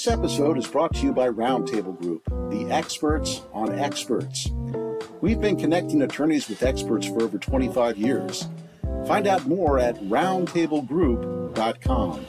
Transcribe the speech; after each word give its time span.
This 0.00 0.08
episode 0.08 0.56
is 0.56 0.66
brought 0.66 0.94
to 0.94 1.02
you 1.02 1.12
by 1.12 1.28
Roundtable 1.28 2.00
Group, 2.00 2.24
the 2.50 2.64
experts 2.72 3.42
on 3.52 3.78
experts. 3.78 4.48
We've 5.20 5.38
been 5.38 5.58
connecting 5.58 6.00
attorneys 6.00 6.48
with 6.48 6.62
experts 6.62 7.06
for 7.06 7.22
over 7.22 7.36
25 7.36 7.98
years. 7.98 8.48
Find 9.06 9.26
out 9.26 9.46
more 9.46 9.78
at 9.78 9.96
roundtablegroup.com. 10.04 12.26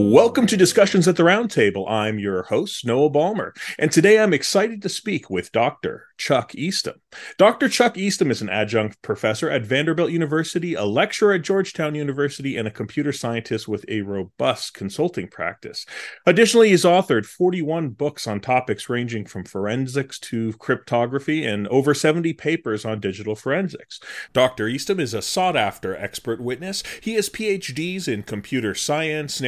Welcome 0.00 0.46
to 0.46 0.56
Discussions 0.56 1.08
at 1.08 1.16
the 1.16 1.24
Roundtable. 1.24 1.90
I'm 1.90 2.20
your 2.20 2.44
host, 2.44 2.86
Noah 2.86 3.10
Balmer, 3.10 3.52
and 3.80 3.90
today 3.90 4.20
I'm 4.20 4.32
excited 4.32 4.80
to 4.82 4.88
speak 4.88 5.28
with 5.28 5.50
Dr. 5.50 6.06
Chuck 6.16 6.52
Easttom. 6.52 7.00
Dr. 7.36 7.68
Chuck 7.68 7.94
Easttom 7.94 8.30
is 8.30 8.40
an 8.40 8.48
adjunct 8.48 9.02
professor 9.02 9.50
at 9.50 9.66
Vanderbilt 9.66 10.12
University, 10.12 10.74
a 10.74 10.84
lecturer 10.84 11.32
at 11.32 11.42
Georgetown 11.42 11.96
University, 11.96 12.56
and 12.56 12.68
a 12.68 12.72
computer 12.72 13.12
scientist 13.12 13.66
with 13.66 13.84
a 13.88 14.02
robust 14.02 14.72
consulting 14.74 15.26
practice. 15.26 15.84
Additionally, 16.26 16.68
he's 16.68 16.84
authored 16.84 17.26
41 17.26 17.90
books 17.90 18.28
on 18.28 18.40
topics 18.40 18.88
ranging 18.88 19.24
from 19.24 19.44
forensics 19.44 20.18
to 20.20 20.52
cryptography 20.54 21.44
and 21.44 21.66
over 21.68 21.92
70 21.92 22.34
papers 22.34 22.84
on 22.84 23.00
digital 23.00 23.34
forensics. 23.34 23.98
Dr. 24.32 24.66
Easttom 24.66 25.00
is 25.00 25.14
a 25.14 25.22
sought 25.22 25.56
after 25.56 25.96
expert 25.96 26.40
witness. 26.40 26.84
He 27.00 27.14
has 27.14 27.28
PhDs 27.28 28.06
in 28.06 28.22
computer 28.22 28.74
science, 28.76 29.40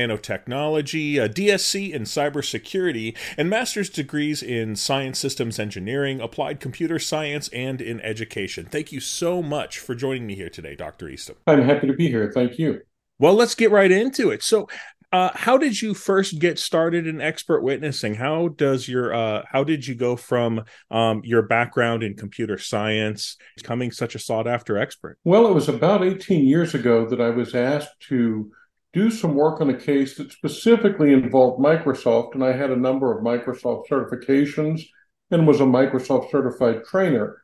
nanotechnology, 0.47 1.23
a 1.23 1.29
DSc 1.29 1.93
in 1.93 2.03
cybersecurity, 2.03 3.17
and 3.37 3.51
master's 3.51 3.91
degrees 3.91 4.43
in 4.43 4.77
science 4.77 5.19
systems 5.19 5.59
engineering, 5.59 6.21
applied 6.21 6.61
computer 6.61 6.99
science, 6.99 7.49
and 7.49 7.81
in 7.81 8.01
education. 8.01 8.67
Thank 8.67 8.93
you 8.93 9.01
so 9.01 9.43
much 9.43 9.79
for 9.79 9.95
joining 9.95 10.27
me 10.27 10.35
here 10.35 10.51
today, 10.51 10.75
Dr. 10.75 11.07
Easttom. 11.07 11.37
I'm 11.47 11.63
happy 11.63 11.87
to 11.87 11.95
be 11.95 12.09
here. 12.09 12.31
Thank 12.33 12.59
you. 12.59 12.81
Well, 13.19 13.35
let's 13.35 13.55
get 13.55 13.71
right 13.71 13.91
into 13.91 14.31
it. 14.31 14.43
So, 14.43 14.69
uh, 15.13 15.31
how 15.35 15.59
did 15.59 15.83
you 15.83 15.93
first 15.93 16.39
get 16.39 16.57
started 16.59 17.07
in 17.07 17.21
expert 17.21 17.63
witnessing? 17.63 18.15
How 18.15 18.49
does 18.49 18.89
your 18.89 19.13
uh, 19.13 19.43
how 19.51 19.65
did 19.65 19.85
you 19.85 19.97
go 19.97 20.15
from 20.15 20.65
um, 20.91 21.21
your 21.25 21.43
background 21.43 22.05
in 22.05 22.15
computer 22.15 22.59
science 22.59 23.37
becoming 23.57 23.91
such 23.91 24.15
a 24.15 24.21
sought 24.21 24.47
after 24.47 24.79
expert? 24.79 25.19
Well, 25.25 25.49
it 25.49 25.53
was 25.53 25.69
about 25.69 26.05
18 26.05 26.47
years 26.47 26.75
ago 26.75 27.07
that 27.07 27.21
I 27.21 27.31
was 27.31 27.57
asked 27.57 27.99
to 28.09 28.53
do 28.93 29.11
some 29.11 29.35
work 29.35 29.61
on 29.61 29.71
a 29.71 29.77
case 29.77 30.17
that 30.17 30.33
specifically 30.33 31.13
involved 31.13 31.63
Microsoft, 31.63 32.35
and 32.35 32.43
I 32.43 32.53
had 32.53 32.71
a 32.71 32.77
number 32.77 33.17
of 33.17 33.25
Microsoft 33.25 33.89
certifications 33.89 34.83
and 35.31 35.47
was 35.47 35.61
a 35.61 35.65
Microsoft 35.65 36.31
certified 36.31 36.85
trainer. 36.85 37.41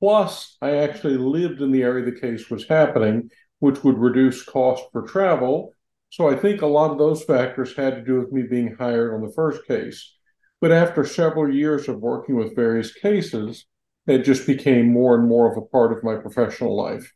Plus, 0.00 0.56
I 0.62 0.76
actually 0.76 1.16
lived 1.16 1.60
in 1.60 1.70
the 1.70 1.82
area 1.82 2.04
the 2.04 2.18
case 2.18 2.50
was 2.50 2.68
happening, 2.68 3.30
which 3.58 3.82
would 3.84 3.98
reduce 3.98 4.42
cost 4.42 4.84
for 4.92 5.02
travel. 5.02 5.72
So 6.10 6.28
I 6.28 6.36
think 6.36 6.62
a 6.62 6.66
lot 6.66 6.90
of 6.90 6.98
those 6.98 7.24
factors 7.24 7.76
had 7.76 7.96
to 7.96 8.02
do 8.02 8.18
with 8.18 8.32
me 8.32 8.42
being 8.42 8.74
hired 8.78 9.14
on 9.14 9.26
the 9.26 9.32
first 9.32 9.66
case. 9.66 10.14
But 10.60 10.72
after 10.72 11.04
several 11.04 11.52
years 11.52 11.88
of 11.88 12.00
working 12.00 12.36
with 12.36 12.56
various 12.56 12.92
cases, 12.94 13.66
it 14.06 14.24
just 14.24 14.46
became 14.46 14.92
more 14.92 15.14
and 15.14 15.28
more 15.28 15.50
of 15.50 15.58
a 15.58 15.66
part 15.66 15.92
of 15.92 16.04
my 16.04 16.16
professional 16.16 16.76
life. 16.76 17.12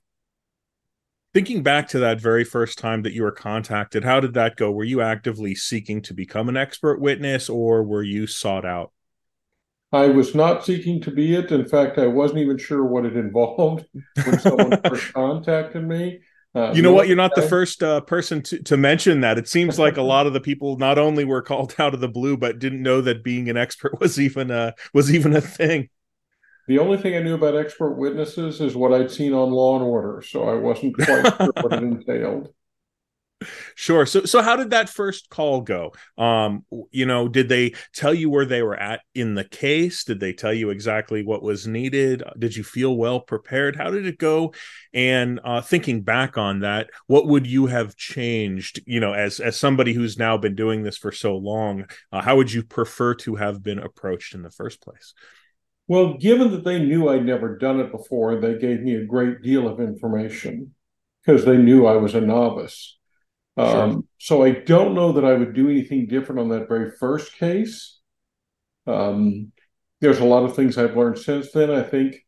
Thinking 1.33 1.63
back 1.63 1.87
to 1.89 2.01
that 2.01 2.21
very 2.21 2.43
first 2.43 2.79
time 2.79 3.03
that 3.03 3.13
you 3.13 3.23
were 3.23 3.31
contacted, 3.31 4.03
how 4.03 4.19
did 4.19 4.35
that 4.35 4.57
go? 4.57 4.73
Were 4.73 4.83
you 4.83 5.01
actively 5.01 5.55
seeking 5.55 6.03
to 6.03 6.15
become 6.15 6.49
an 6.49 6.57
expert 6.57 7.01
witness 7.01 7.49
or 7.49 7.85
were 7.85 8.03
you 8.03 8.27
sought 8.27 8.65
out? 8.65 8.93
I 9.93 10.07
was 10.07 10.35
not 10.35 10.65
seeking 10.65 11.01
to 11.03 11.11
be 11.11 11.35
it. 11.37 11.53
In 11.53 11.69
fact, 11.69 11.99
I 11.99 12.09
wasn't 12.09 12.41
even 12.41 12.59
sure 12.59 12.85
what 12.85 13.07
it 13.07 13.17
involved 13.17 13.87
when 14.25 14.39
someone 14.41 14.81
first 14.83 15.13
contacted 15.15 15.87
me. 15.87 16.21
Uh, 16.53 16.73
you 16.75 16.83
know 16.83 16.93
what? 16.93 17.07
You're 17.07 17.17
not 17.17 17.37
the 17.37 17.43
first 17.43 17.81
uh, 17.81 18.01
person 18.01 18.43
to, 18.43 18.61
to 18.65 18.77
mention 18.77 19.21
that. 19.21 19.39
It 19.39 19.47
seems 19.47 19.79
like 19.79 19.99
a 19.99 20.03
lot 20.03 20.27
of 20.27 20.33
the 20.33 20.41
people 20.41 20.79
not 20.79 20.99
only 20.99 21.25
were 21.25 21.43
called 21.43 21.77
out 21.79 21.95
of 21.95 22.01
the 22.01 22.09
blue, 22.09 22.37
but 22.37 22.59
didn't 22.59 22.83
know 22.83 23.01
that 23.03 23.23
being 23.23 23.49
an 23.49 23.57
expert 23.57 24.01
was 24.01 24.19
even 24.19 24.51
a 24.51 24.75
was 24.93 25.15
even 25.15 25.37
a 25.37 25.41
thing. 25.41 25.91
The 26.69 26.79
only 26.79 26.99
thing 26.99 27.17
I 27.17 27.23
knew 27.23 27.35
about 27.35 27.57
expert 27.57 27.95
witnesses 27.95 28.61
is 28.61 28.77
what 28.77 28.93
I'd 28.93 29.11
seen 29.11 29.33
on 29.33 29.51
Law 29.51 29.77
and 29.77 29.85
Order, 29.85 30.23
so 30.23 30.49
I 30.49 30.55
wasn't 30.55 30.95
quite 30.95 31.07
sure 31.37 31.53
what 31.63 31.73
it 31.73 31.83
entailed. 31.83 32.53
Sure. 33.75 34.05
So 34.05 34.25
so 34.25 34.43
how 34.43 34.57
did 34.57 34.71
that 34.71 34.91
first 34.91 35.31
call 35.31 35.63
go? 35.63 35.95
Um, 36.19 36.65
you 36.91 37.07
know, 37.07 37.27
did 37.27 37.49
they 37.49 37.73
tell 37.95 38.13
you 38.13 38.29
where 38.29 38.45
they 38.45 38.63
were 38.63 38.77
at 38.77 39.01
in 39.15 39.35
the 39.35 39.45
case? 39.45 40.05
Did 40.05 40.21
they 40.21 40.35
tell 40.35 40.53
you 40.53 40.69
exactly 40.69 41.23
what 41.23 41.43
was 41.43 41.67
needed? 41.67 42.23
Did 42.39 42.55
you 42.55 42.63
feel 42.63 42.95
well 42.95 43.21
prepared? 43.21 43.77
How 43.77 43.91
did 43.91 44.05
it 44.05 44.19
go? 44.19 44.53
And 44.93 45.41
uh, 45.43 45.63
thinking 45.63 46.03
back 46.03 46.37
on 46.37 46.61
that, 46.61 46.91
what 47.07 47.27
would 47.29 47.47
you 47.47 47.67
have 47.67 47.97
changed? 47.97 48.83
You 48.85 49.01
know, 49.01 49.15
as 49.15 49.41
as 49.41 49.59
somebody 49.59 49.95
who's 49.95 50.19
now 50.19 50.37
been 50.37 50.55
doing 50.55 50.83
this 50.83 50.99
for 50.99 51.13
so 51.13 51.37
long, 51.37 51.87
uh, 52.13 52.21
how 52.21 52.37
would 52.37 52.53
you 52.53 52.63
prefer 52.63 53.15
to 53.15 53.37
have 53.37 53.63
been 53.63 53.79
approached 53.79 54.35
in 54.35 54.43
the 54.43 54.51
first 54.51 54.83
place? 54.83 55.15
Well, 55.91 56.19
given 56.19 56.53
that 56.53 56.63
they 56.63 56.79
knew 56.79 57.09
I'd 57.09 57.27
never 57.27 57.59
done 57.59 57.81
it 57.81 57.91
before, 57.91 58.41
they 58.41 58.57
gave 58.57 58.81
me 58.81 58.95
a 58.95 59.05
great 59.05 59.43
deal 59.43 59.67
of 59.67 59.81
information 59.81 60.73
because 61.21 61.45
they 61.45 61.57
knew 61.57 61.85
I 61.85 61.97
was 61.97 62.15
a 62.15 62.21
novice. 62.21 62.97
Um, 63.57 64.07
So 64.17 64.45
I 64.45 64.53
don't 64.53 64.95
know 64.95 65.11
that 65.11 65.25
I 65.25 65.35
would 65.35 65.53
do 65.53 65.69
anything 65.69 66.07
different 66.07 66.43
on 66.43 66.49
that 66.51 66.69
very 66.69 66.93
first 66.93 67.37
case. 67.37 67.99
Um, 68.87 69.51
there's 70.01 70.21
a 70.21 70.25
lot 70.25 70.45
of 70.45 70.55
things 70.55 70.79
I've 70.79 70.97
learned 70.97 71.19
since 71.19 71.51
then. 71.51 71.73
I 71.73 71.83
think 71.83 72.25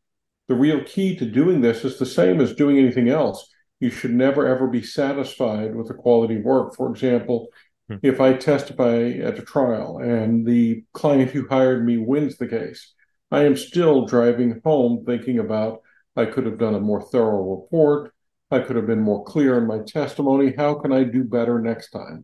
the 0.49 0.55
real 0.55 0.83
key 0.83 1.15
to 1.15 1.25
doing 1.25 1.61
this 1.61 1.85
is 1.85 1.97
the 1.97 2.05
same 2.05 2.41
as 2.41 2.55
doing 2.55 2.77
anything 2.77 3.07
else. 3.07 3.49
You 3.79 3.91
should 3.91 4.13
never 4.13 4.45
ever 4.45 4.67
be 4.67 4.83
satisfied 4.83 5.73
with 5.73 5.87
the 5.87 5.93
quality 5.93 6.35
of 6.35 6.43
work. 6.43 6.75
For 6.75 6.91
example, 6.91 7.47
hmm. 7.87 7.95
if 8.03 8.19
I 8.19 8.33
testify 8.33 9.11
at 9.23 9.39
a 9.39 9.41
trial 9.41 9.99
and 9.99 10.45
the 10.45 10.83
client 10.91 11.31
who 11.31 11.47
hired 11.47 11.85
me 11.85 11.95
wins 11.95 12.35
the 12.35 12.49
case, 12.49 12.93
I 13.33 13.45
am 13.45 13.57
still 13.57 14.05
driving 14.05 14.61
home 14.63 15.03
thinking 15.07 15.39
about 15.39 15.81
I 16.15 16.25
could 16.25 16.45
have 16.45 16.59
done 16.59 16.75
a 16.75 16.79
more 16.79 17.01
thorough 17.01 17.55
report. 17.55 18.13
I 18.51 18.59
could 18.59 18.75
have 18.75 18.85
been 18.85 19.01
more 19.01 19.23
clear 19.23 19.57
in 19.57 19.65
my 19.65 19.79
testimony. 19.79 20.53
How 20.55 20.75
can 20.75 20.93
I 20.93 21.03
do 21.03 21.23
better 21.23 21.59
next 21.59 21.89
time? 21.89 22.23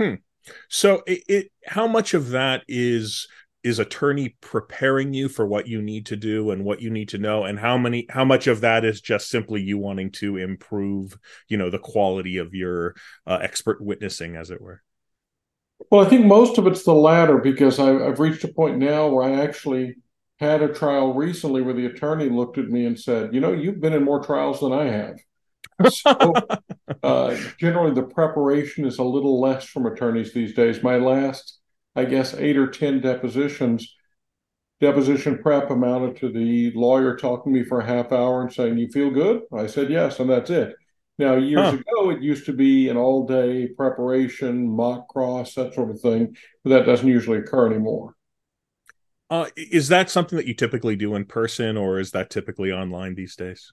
Hmm. 0.00 0.14
So, 0.70 1.02
it, 1.06 1.22
it 1.28 1.52
how 1.66 1.86
much 1.86 2.14
of 2.14 2.30
that 2.30 2.62
is 2.66 3.28
is 3.62 3.78
attorney 3.78 4.38
preparing 4.40 5.12
you 5.12 5.28
for 5.28 5.46
what 5.46 5.66
you 5.66 5.82
need 5.82 6.06
to 6.06 6.16
do 6.16 6.50
and 6.50 6.64
what 6.64 6.80
you 6.80 6.88
need 6.88 7.10
to 7.10 7.18
know 7.18 7.44
and 7.44 7.58
how 7.58 7.76
many 7.76 8.06
how 8.08 8.24
much 8.24 8.46
of 8.46 8.62
that 8.62 8.86
is 8.86 9.02
just 9.02 9.28
simply 9.28 9.60
you 9.60 9.76
wanting 9.76 10.10
to 10.10 10.38
improve 10.38 11.18
you 11.50 11.58
know 11.58 11.68
the 11.68 11.78
quality 11.78 12.38
of 12.38 12.54
your 12.54 12.94
uh, 13.26 13.38
expert 13.42 13.78
witnessing 13.82 14.34
as 14.34 14.50
it 14.50 14.62
were 14.62 14.82
well 15.90 16.04
i 16.04 16.08
think 16.08 16.26
most 16.26 16.58
of 16.58 16.66
it's 16.66 16.84
the 16.84 16.92
latter 16.92 17.38
because 17.38 17.78
I, 17.78 18.06
i've 18.06 18.20
reached 18.20 18.44
a 18.44 18.48
point 18.48 18.78
now 18.78 19.08
where 19.08 19.24
i 19.24 19.42
actually 19.42 19.96
had 20.40 20.62
a 20.62 20.72
trial 20.72 21.12
recently 21.12 21.60
where 21.60 21.74
the 21.74 21.86
attorney 21.86 22.30
looked 22.30 22.56
at 22.56 22.70
me 22.70 22.86
and 22.86 22.98
said, 22.98 23.34
"You 23.34 23.40
know, 23.40 23.52
you've 23.52 23.80
been 23.80 23.92
in 23.92 24.02
more 24.04 24.24
trials 24.24 24.60
than 24.60 24.72
I 24.72 24.86
have." 24.86 25.18
So, 25.92 26.34
uh, 27.02 27.36
generally, 27.58 27.92
the 27.92 28.02
preparation 28.02 28.86
is 28.86 28.98
a 28.98 29.04
little 29.04 29.40
less 29.40 29.66
from 29.66 29.86
attorneys 29.86 30.32
these 30.32 30.54
days. 30.54 30.82
My 30.82 30.96
last, 30.96 31.58
I 31.94 32.06
guess, 32.06 32.34
eight 32.34 32.56
or 32.56 32.66
ten 32.66 33.00
depositions, 33.00 33.94
deposition 34.80 35.38
prep 35.42 35.70
amounted 35.70 36.16
to 36.18 36.32
the 36.32 36.72
lawyer 36.74 37.16
talking 37.16 37.52
to 37.52 37.58
me 37.60 37.64
for 37.64 37.80
a 37.80 37.86
half 37.86 38.10
hour 38.10 38.40
and 38.40 38.52
saying, 38.52 38.78
"You 38.78 38.88
feel 38.88 39.10
good?" 39.10 39.42
I 39.52 39.66
said, 39.66 39.90
"Yes," 39.90 40.20
and 40.20 40.30
that's 40.30 40.50
it. 40.50 40.74
Now, 41.20 41.36
years 41.36 41.60
huh. 41.60 41.76
ago, 41.76 42.10
it 42.10 42.22
used 42.22 42.46
to 42.46 42.54
be 42.54 42.88
an 42.88 42.96
all-day 42.96 43.68
preparation, 43.76 44.66
mock 44.66 45.06
cross, 45.08 45.52
that 45.52 45.74
sort 45.74 45.90
of 45.90 46.00
thing, 46.00 46.34
but 46.64 46.70
that 46.70 46.86
doesn't 46.86 47.06
usually 47.06 47.36
occur 47.36 47.66
anymore. 47.66 48.14
Uh, 49.28 49.48
is 49.54 49.88
that 49.88 50.08
something 50.08 50.38
that 50.38 50.46
you 50.46 50.54
typically 50.54 50.96
do 50.96 51.14
in 51.14 51.26
person, 51.26 51.76
or 51.76 52.00
is 52.00 52.12
that 52.12 52.30
typically 52.30 52.72
online 52.72 53.14
these 53.16 53.36
days? 53.36 53.70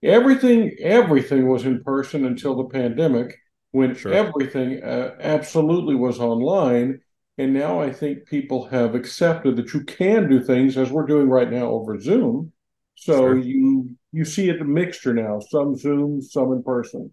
Everything, 0.00 0.76
everything 0.80 1.48
was 1.48 1.64
in 1.64 1.82
person 1.82 2.24
until 2.24 2.54
the 2.54 2.68
pandemic, 2.68 3.36
when 3.72 3.96
sure. 3.96 4.12
everything 4.12 4.80
uh, 4.80 5.16
absolutely 5.18 5.96
was 5.96 6.20
online. 6.20 7.00
And 7.36 7.52
now 7.52 7.80
I 7.80 7.92
think 7.92 8.26
people 8.26 8.68
have 8.68 8.94
accepted 8.94 9.56
that 9.56 9.74
you 9.74 9.82
can 9.82 10.30
do 10.30 10.40
things 10.40 10.76
as 10.76 10.92
we're 10.92 11.06
doing 11.06 11.28
right 11.28 11.50
now 11.50 11.66
over 11.66 11.98
Zoom. 11.98 12.52
So 12.94 13.16
sure. 13.16 13.38
you 13.38 13.96
you 14.14 14.24
see 14.24 14.48
it 14.48 14.60
a 14.60 14.64
mixture 14.64 15.12
now, 15.12 15.40
some 15.40 15.76
Zoom, 15.76 16.22
some 16.22 16.52
in 16.52 16.62
person. 16.62 17.12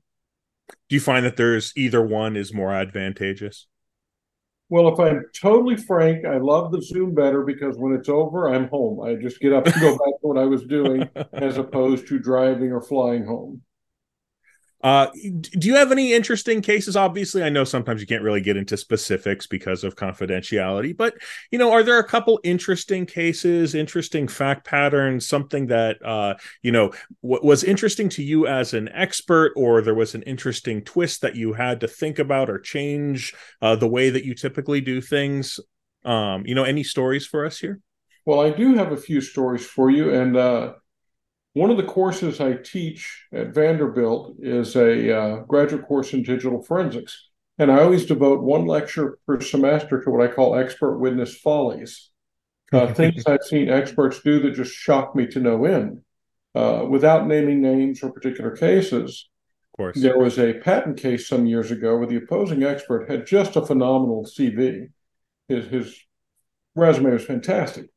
Do 0.88 0.95
you 0.95 1.00
find 1.00 1.25
that 1.25 1.36
there's 1.36 1.74
either 1.75 2.06
one 2.06 2.38
is 2.38 2.53
more 2.53 2.71
advantageous? 2.71 3.65
Well, 4.69 4.88
if 4.94 5.00
I'm 5.00 5.25
totally 5.42 5.75
frank, 5.75 6.25
I 6.25 6.38
love 6.38 6.71
the 6.71 6.81
Zoom 6.81 7.15
better 7.15 7.44
because 7.44 7.75
when 7.77 7.94
it's 7.94 8.07
over, 8.07 8.53
I'm 8.53 8.69
home. 8.69 9.01
I 9.01 9.15
just 9.15 9.39
get 9.39 9.51
up 9.51 9.65
and 9.65 9.81
go 9.81 9.92
back 9.92 10.21
to 10.21 10.27
what 10.27 10.38
I 10.38 10.45
was 10.45 10.63
doing 10.63 11.09
as 11.33 11.57
opposed 11.57 12.07
to 12.07 12.19
driving 12.19 12.71
or 12.71 12.81
flying 12.81 13.25
home. 13.25 13.63
Uh, 14.83 15.07
do 15.13 15.68
you 15.68 15.75
have 15.75 15.92
any 15.92 16.13
interesting 16.13 16.62
cases? 16.62 16.95
Obviously, 16.95 17.44
I 17.44 17.50
know 17.50 17.63
sometimes 17.63 18.01
you 18.01 18.07
can't 18.07 18.24
really 18.24 18.42
get 18.42 18.57
into 18.57 18.78
specifics 18.78 19.45
because 19.45 19.83
of 19.83 19.95
confidentiality, 19.95 20.95
but 20.95 21.13
you 21.51 21.60
know, 21.60 21.72
are 21.72 21.83
there 21.83 22.00
a 22.00 22.07
couple 22.07 22.39
interesting 22.44 23.06
cases, 23.06 23.75
interesting 23.75 24.28
fact 24.28 24.66
patterns, 24.66 25.28
something 25.28 25.68
that 25.68 26.04
uh, 26.04 26.33
you 26.63 26.72
know 26.72 26.92
w- 27.22 27.45
was 27.45 27.63
interesting 27.63 28.10
to 28.10 28.24
you 28.24 28.48
as 28.48 28.74
an 28.74 28.89
expert, 28.89 29.54
or 29.56 29.81
there 29.81 29.94
was 29.94 30.16
an 30.16 30.24
interesting 30.24 30.81
twist 30.83 31.22
that 31.22 31.36
you 31.36 31.54
had 31.54 31.80
to 31.81 31.88
think 31.88 32.18
about 32.18 32.50
or 32.50 32.57
change 32.57 33.36
uh, 33.62 33.75
the 33.75 33.88
way 33.88 34.10
that 34.10 34.25
you 34.25 34.33
typically 34.33 34.81
do 34.81 35.00
things? 35.00 35.60
Um, 36.04 36.44
you 36.45 36.56
know, 36.56 36.63
any 36.63 36.83
stories 36.83 37.28
for 37.28 37.45
us 37.45 37.60
here? 37.60 37.80
Well, 38.25 38.42
I 38.42 38.50
do 38.50 38.75
have 38.75 38.92
a 38.92 38.98
few 38.98 39.22
stories 39.22 39.66
for 39.66 39.89
you, 39.89 40.13
and 40.13 40.36
uh, 40.38 40.74
one 41.53 41.69
of 41.69 41.77
the 41.77 41.83
courses 41.83 42.39
I 42.39 42.53
teach 42.53 43.25
at 43.33 43.53
Vanderbilt 43.53 44.36
is 44.39 44.75
a 44.75 45.18
uh, 45.18 45.36
graduate 45.42 45.86
course 45.86 46.13
in 46.13 46.24
digital 46.24 46.62
forensics. 46.62 47.30
And 47.57 47.71
I 47.71 47.81
always 47.81 48.06
devote 48.06 48.42
one 48.42 48.65
lecture 48.65 49.19
per 49.27 49.42
semester 49.42 50.01
to 50.01 50.09
what 50.09 50.27
I 50.27 50.33
call 50.33 50.56
expert 50.56 50.98
witness 50.98 51.36
follies. 51.36 52.09
Uh, 52.71 52.94
things 52.94 53.24
I've 53.27 53.44
seen 53.44 53.69
experts 53.69 54.21
do 54.21 54.39
that 54.42 54.56
just 54.56 54.74
shock 54.74 55.13
me 55.13 55.27
to 55.27 55.39
no 55.39 55.65
end. 55.65 56.00
Uh, 56.56 56.86
without 56.89 57.27
naming 57.27 57.62
names 57.62 58.01
or 58.01 58.12
particular 58.12 58.56
cases, 58.56 59.30
of 59.74 59.77
course. 59.77 60.01
there 60.01 60.18
was 60.18 60.39
a 60.39 60.54
patent 60.54 60.97
case 60.97 61.27
some 61.27 61.45
years 61.45 61.71
ago 61.71 61.97
where 61.97 62.07
the 62.07 62.18
opposing 62.18 62.63
expert 62.63 63.09
had 63.09 63.27
just 63.27 63.57
a 63.57 63.65
phenomenal 63.65 64.25
CV. 64.25 64.88
His, 65.50 65.68
his 65.68 66.00
resume 66.75 67.12
was 67.12 67.25
fantastic. 67.25 67.88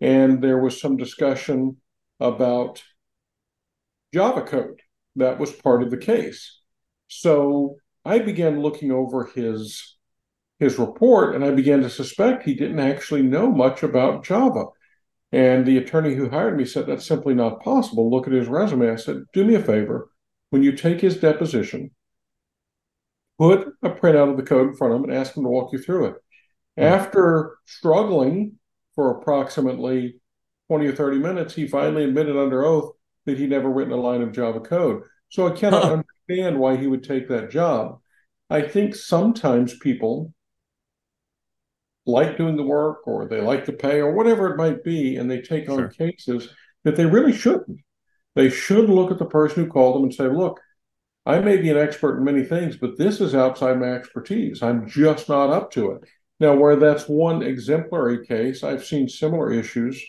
And 0.00 0.42
there 0.42 0.58
was 0.58 0.80
some 0.80 0.96
discussion 0.96 1.76
about 2.20 2.82
Java 4.16 4.40
code. 4.40 4.80
That 5.16 5.38
was 5.38 5.52
part 5.52 5.82
of 5.82 5.90
the 5.90 5.98
case. 5.98 6.60
So 7.06 7.76
I 8.02 8.18
began 8.18 8.62
looking 8.62 8.90
over 8.90 9.26
his 9.26 9.96
his 10.58 10.78
report 10.78 11.34
and 11.34 11.44
I 11.44 11.50
began 11.50 11.82
to 11.82 11.90
suspect 11.90 12.42
he 12.42 12.54
didn't 12.54 12.80
actually 12.80 13.20
know 13.20 13.50
much 13.50 13.82
about 13.82 14.24
Java. 14.24 14.64
And 15.32 15.66
the 15.66 15.76
attorney 15.76 16.14
who 16.14 16.30
hired 16.30 16.56
me 16.56 16.64
said 16.64 16.86
that's 16.86 17.04
simply 17.04 17.34
not 17.34 17.60
possible. 17.60 18.10
Look 18.10 18.26
at 18.26 18.32
his 18.32 18.48
resume. 18.48 18.90
I 18.90 18.96
said, 18.96 19.24
do 19.34 19.44
me 19.44 19.54
a 19.54 19.62
favor. 19.62 20.08
When 20.48 20.62
you 20.62 20.72
take 20.72 21.02
his 21.02 21.18
deposition, 21.18 21.90
put 23.38 23.68
a 23.82 23.90
printout 23.90 24.30
of 24.30 24.38
the 24.38 24.44
code 24.44 24.68
in 24.68 24.76
front 24.76 24.94
of 24.94 25.00
him 25.00 25.10
and 25.10 25.18
ask 25.18 25.36
him 25.36 25.42
to 25.42 25.50
walk 25.50 25.74
you 25.74 25.78
through 25.78 26.06
it. 26.06 26.14
Mm-hmm. 26.78 26.84
After 26.84 27.58
struggling 27.66 28.54
for 28.94 29.10
approximately 29.10 30.20
20 30.68 30.86
or 30.86 30.96
30 30.96 31.18
minutes, 31.18 31.54
he 31.54 31.68
finally 31.68 32.04
admitted 32.04 32.38
under 32.38 32.64
oath 32.64 32.96
that 33.26 33.38
he'd 33.38 33.50
never 33.50 33.70
written 33.70 33.92
a 33.92 33.96
line 33.96 34.22
of 34.22 34.32
Java 34.32 34.60
code. 34.60 35.02
So 35.28 35.46
I 35.46 35.50
cannot 35.50 35.84
huh. 35.84 36.02
understand 36.28 36.58
why 36.58 36.76
he 36.76 36.86
would 36.86 37.04
take 37.04 37.28
that 37.28 37.50
job. 37.50 38.00
I 38.48 38.62
think 38.62 38.94
sometimes 38.94 39.76
people 39.78 40.32
like 42.06 42.38
doing 42.38 42.56
the 42.56 42.62
work 42.62 43.06
or 43.06 43.26
they 43.26 43.40
like 43.40 43.64
to 43.64 43.72
pay 43.72 43.98
or 44.00 44.12
whatever 44.12 44.48
it 44.48 44.56
might 44.56 44.84
be, 44.84 45.16
and 45.16 45.30
they 45.30 45.40
take 45.40 45.68
on 45.68 45.90
cases 45.90 46.48
that 46.84 46.96
they 46.96 47.04
really 47.04 47.32
shouldn't. 47.32 47.80
They 48.36 48.48
should 48.48 48.88
look 48.88 49.10
at 49.10 49.18
the 49.18 49.26
person 49.26 49.64
who 49.64 49.70
called 49.70 49.96
them 49.96 50.04
and 50.04 50.14
say, 50.14 50.28
look, 50.28 50.60
I 51.24 51.40
may 51.40 51.56
be 51.56 51.70
an 51.70 51.76
expert 51.76 52.18
in 52.18 52.24
many 52.24 52.44
things, 52.44 52.76
but 52.76 52.96
this 52.96 53.20
is 53.20 53.34
outside 53.34 53.80
my 53.80 53.92
expertise. 53.92 54.62
I'm 54.62 54.88
just 54.88 55.28
not 55.28 55.50
up 55.50 55.72
to 55.72 55.92
it. 55.92 56.02
Now, 56.38 56.54
where 56.54 56.76
that's 56.76 57.08
one 57.08 57.42
exemplary 57.42 58.24
case, 58.24 58.62
I've 58.62 58.84
seen 58.84 59.08
similar 59.08 59.52
issues 59.52 60.00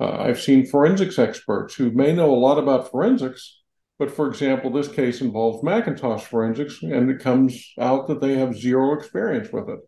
uh, 0.00 0.16
I've 0.18 0.40
seen 0.40 0.66
forensics 0.66 1.18
experts 1.18 1.74
who 1.74 1.90
may 1.90 2.12
know 2.12 2.32
a 2.32 2.36
lot 2.36 2.58
about 2.58 2.90
forensics, 2.90 3.62
but 3.98 4.10
for 4.10 4.26
example, 4.26 4.70
this 4.70 4.88
case 4.88 5.20
involves 5.20 5.62
Macintosh 5.62 6.24
forensics, 6.24 6.82
and 6.82 7.10
it 7.10 7.20
comes 7.20 7.72
out 7.78 8.08
that 8.08 8.20
they 8.20 8.36
have 8.36 8.56
zero 8.56 8.92
experience 8.94 9.52
with 9.52 9.68
it. 9.68 9.80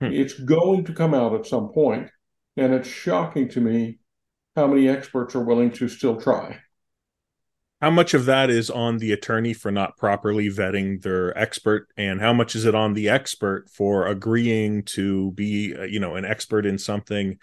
Hmm. 0.00 0.12
It's 0.12 0.34
going 0.34 0.84
to 0.84 0.92
come 0.92 1.14
out 1.14 1.34
at 1.34 1.46
some 1.46 1.68
point, 1.68 2.10
and 2.56 2.74
it's 2.74 2.88
shocking 2.88 3.48
to 3.50 3.60
me 3.60 4.00
how 4.56 4.66
many 4.66 4.88
experts 4.88 5.36
are 5.36 5.44
willing 5.44 5.70
to 5.72 5.88
still 5.88 6.20
try. 6.20 6.58
How 7.80 7.90
much 7.90 8.12
of 8.12 8.24
that 8.24 8.50
is 8.50 8.70
on 8.70 8.98
the 8.98 9.12
attorney 9.12 9.52
for 9.52 9.70
not 9.70 9.96
properly 9.96 10.48
vetting 10.48 11.00
their 11.00 11.36
expert, 11.38 11.86
and 11.96 12.20
how 12.20 12.32
much 12.32 12.56
is 12.56 12.64
it 12.64 12.74
on 12.74 12.94
the 12.94 13.08
expert 13.08 13.70
for 13.70 14.08
agreeing 14.08 14.82
to 14.82 15.30
be, 15.32 15.76
uh, 15.76 15.84
you 15.84 16.00
know, 16.00 16.16
an 16.16 16.24
expert 16.24 16.66
in 16.66 16.76
something 16.76 17.38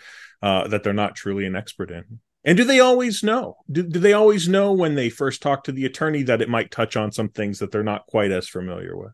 uh, 0.45 0.67
that 0.67 0.83
they're 0.83 0.93
not 0.93 1.15
truly 1.15 1.47
an 1.47 1.55
expert 1.55 1.89
in. 1.89 2.19
And 2.43 2.55
do 2.55 2.63
they 2.63 2.79
always 2.79 3.23
know? 3.23 3.57
Do, 3.71 3.81
do 3.81 3.99
they 3.99 4.13
always 4.13 4.47
know 4.47 4.71
when 4.71 4.93
they 4.93 5.09
first 5.09 5.41
talk 5.41 5.63
to 5.63 5.71
the 5.71 5.85
attorney 5.85 6.21
that 6.21 6.39
it 6.39 6.49
might 6.49 6.69
touch 6.69 6.95
on 6.95 7.11
some 7.11 7.29
things 7.29 7.57
that 7.57 7.71
they're 7.71 7.81
not 7.83 8.05
quite 8.05 8.29
as 8.29 8.47
familiar 8.47 8.95
with? 8.95 9.13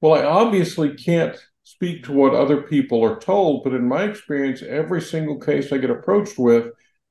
Well, 0.00 0.14
I 0.14 0.22
obviously 0.22 0.94
can't 0.94 1.36
speak 1.64 2.04
to 2.04 2.12
what 2.12 2.32
other 2.32 2.62
people 2.62 3.04
are 3.04 3.18
told, 3.18 3.64
but 3.64 3.74
in 3.74 3.88
my 3.88 4.04
experience, 4.04 4.62
every 4.62 5.02
single 5.02 5.40
case 5.40 5.72
I 5.72 5.78
get 5.78 5.90
approached 5.90 6.38
with, 6.38 6.66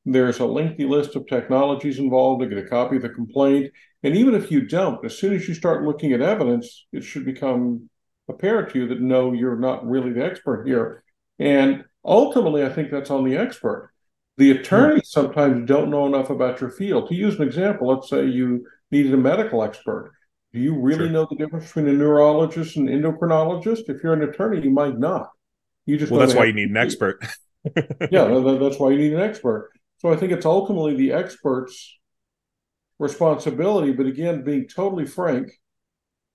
there's 0.06 0.40
a 0.40 0.46
lengthy 0.46 0.86
list 0.86 1.18
of 1.18 1.28
technologies 1.28 2.00
involved. 2.00 2.42
I 2.42 2.48
get 2.48 2.66
a 2.66 2.70
copy 2.70 2.96
of 2.96 3.02
the 3.02 3.10
complaint. 3.10 3.74
And 4.02 4.16
even 4.16 4.34
if 4.34 4.50
you 4.50 4.66
don't, 4.66 5.04
as 5.04 5.18
soon 5.18 5.34
as 5.34 5.46
you 5.46 5.54
start 5.54 5.84
looking 5.84 6.14
at 6.14 6.22
evidence, 6.22 6.86
it 6.94 7.04
should 7.04 7.26
become 7.26 7.90
apparent 8.30 8.70
to 8.70 8.80
you 8.80 8.88
that 8.88 9.02
no, 9.02 9.34
you're 9.34 9.60
not 9.60 9.86
really 9.86 10.14
the 10.14 10.24
expert 10.24 10.66
here. 10.66 11.04
And 11.38 11.84
Ultimately, 12.06 12.64
I 12.64 12.70
think 12.70 12.92
that's 12.92 13.12
on 13.12 13.24
the 13.24 13.38
expert. 13.38 13.92
The 14.38 14.52
attorneys 14.52 15.02
mm-hmm. 15.02 15.22
sometimes 15.22 15.68
don't 15.68 15.90
know 15.90 16.06
enough 16.06 16.30
about 16.30 16.62
your 16.62 16.70
field. 16.70 17.10
To 17.10 17.16
use 17.16 17.36
an 17.36 17.44
example, 17.44 17.88
let's 17.88 18.10
say 18.10 18.26
you 18.26 18.66
needed 18.92 19.14
a 19.14 19.18
medical 19.18 19.64
expert. 19.64 20.14
Do 20.54 20.60
you 20.60 20.80
really 20.80 21.06
sure. 21.06 21.10
know 21.10 21.28
the 21.30 21.36
difference 21.36 21.68
between 21.68 21.90
a 21.90 21.94
neurologist 21.94 22.78
and 22.78 22.90
endocrinologist? 22.90 23.90
If 23.90 24.02
you're 24.02 24.14
an 24.14 24.24
attorney, 24.24 24.64
you 24.64 24.72
might 24.72 24.98
not. 24.98 25.30
You 25.86 25.98
just 25.98 26.12
well, 26.12 26.22
that's 26.22 26.34
why 26.34 26.46
you 26.46 26.54
need 26.54 26.70
an 26.70 26.78
expert. 26.78 27.24
yeah, 28.12 28.28
that's 28.60 28.80
why 28.80 28.92
you 28.92 28.98
need 28.98 29.14
an 29.14 29.20
expert. 29.20 29.72
So 29.98 30.12
I 30.12 30.16
think 30.16 30.32
it's 30.32 30.46
ultimately 30.46 30.96
the 30.96 31.12
expert's 31.12 32.00
responsibility. 32.98 33.92
But 33.92 34.06
again, 34.06 34.44
being 34.44 34.68
totally 34.68 35.06
frank, 35.06 35.52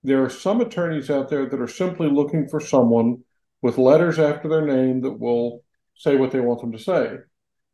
there 0.02 0.22
are 0.22 0.30
some 0.30 0.60
attorneys 0.60 1.10
out 1.10 1.30
there 1.30 1.46
that 1.46 1.60
are 1.60 1.68
simply 1.68 2.08
looking 2.08 2.48
for 2.48 2.60
someone 2.60 3.24
with 3.64 3.78
letters 3.78 4.18
after 4.18 4.46
their 4.46 4.66
name 4.66 5.00
that 5.00 5.18
will 5.18 5.64
say 5.94 6.16
what 6.16 6.30
they 6.30 6.38
want 6.38 6.60
them 6.60 6.70
to 6.70 6.78
say. 6.78 7.16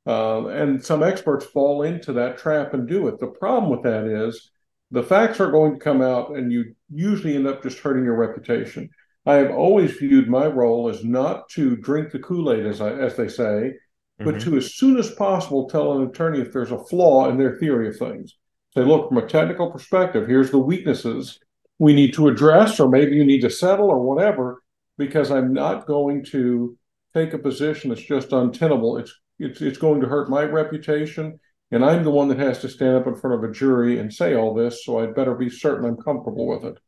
Uh, 0.06 0.46
and 0.46 0.84
some 0.84 1.02
experts 1.02 1.44
fall 1.44 1.82
into 1.82 2.12
that 2.12 2.38
trap 2.38 2.72
and 2.74 2.86
do 2.86 3.08
it. 3.08 3.18
The 3.18 3.26
problem 3.26 3.72
with 3.72 3.82
that 3.82 4.04
is 4.04 4.52
the 4.92 5.02
facts 5.02 5.40
are 5.40 5.50
going 5.50 5.72
to 5.72 5.84
come 5.84 6.00
out, 6.00 6.36
and 6.36 6.52
you 6.52 6.76
usually 6.94 7.34
end 7.34 7.48
up 7.48 7.64
just 7.64 7.80
hurting 7.80 8.04
your 8.04 8.14
reputation. 8.14 8.88
I 9.26 9.34
have 9.34 9.50
always 9.50 9.90
viewed 9.90 10.28
my 10.28 10.46
role 10.46 10.88
as 10.88 11.04
not 11.04 11.48
to 11.56 11.74
drink 11.74 12.12
the 12.12 12.20
Kool 12.20 12.52
Aid, 12.52 12.66
as, 12.66 12.80
as 12.80 13.16
they 13.16 13.26
say, 13.26 13.72
but 14.20 14.36
mm-hmm. 14.36 14.48
to 14.48 14.58
as 14.58 14.76
soon 14.76 14.96
as 14.96 15.10
possible 15.10 15.68
tell 15.68 15.98
an 15.98 16.06
attorney 16.06 16.40
if 16.40 16.52
there's 16.52 16.70
a 16.70 16.84
flaw 16.84 17.28
in 17.28 17.36
their 17.36 17.58
theory 17.58 17.88
of 17.88 17.96
things. 17.96 18.36
Say, 18.76 18.82
look, 18.82 19.08
from 19.08 19.18
a 19.18 19.26
technical 19.26 19.72
perspective, 19.72 20.28
here's 20.28 20.52
the 20.52 20.58
weaknesses 20.58 21.40
we 21.80 21.94
need 21.94 22.14
to 22.14 22.28
address, 22.28 22.78
or 22.78 22.88
maybe 22.88 23.16
you 23.16 23.24
need 23.24 23.40
to 23.40 23.50
settle, 23.50 23.90
or 23.90 24.00
whatever 24.00 24.62
because 25.00 25.30
I'm 25.30 25.54
not 25.54 25.86
going 25.86 26.22
to 26.26 26.76
take 27.14 27.32
a 27.32 27.38
position 27.38 27.88
that's 27.88 28.02
just 28.02 28.32
untenable. 28.32 28.98
It's 28.98 29.18
it's 29.38 29.62
it's 29.62 29.78
going 29.78 30.02
to 30.02 30.06
hurt 30.06 30.28
my 30.28 30.42
reputation, 30.42 31.40
and 31.70 31.82
I'm 31.82 32.04
the 32.04 32.10
one 32.10 32.28
that 32.28 32.38
has 32.38 32.58
to 32.60 32.68
stand 32.68 32.96
up 32.96 33.06
in 33.06 33.16
front 33.16 33.42
of 33.42 33.50
a 33.50 33.52
jury 33.52 33.98
and 33.98 34.12
say 34.12 34.36
all 34.36 34.54
this. 34.54 34.84
So 34.84 35.00
I'd 35.00 35.14
better 35.14 35.34
be 35.34 35.48
certain 35.48 35.86
I'm 35.86 35.96
comfortable 35.96 36.46
with 36.46 36.64
it. 36.64 36.78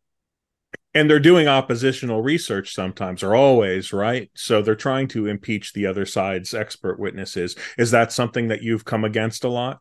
And 0.94 1.08
they're 1.08 1.18
doing 1.18 1.48
oppositional 1.48 2.20
research 2.20 2.74
sometimes, 2.74 3.22
or 3.22 3.34
always, 3.34 3.94
right? 3.94 4.30
So 4.34 4.60
they're 4.60 4.74
trying 4.74 5.08
to 5.08 5.26
impeach 5.26 5.72
the 5.72 5.86
other 5.86 6.04
side's 6.04 6.52
expert 6.52 7.00
witnesses. 7.00 7.56
Is 7.78 7.92
that 7.92 8.12
something 8.12 8.48
that 8.48 8.62
you've 8.62 8.84
come 8.84 9.04
against 9.04 9.42
a 9.42 9.48
lot? 9.48 9.80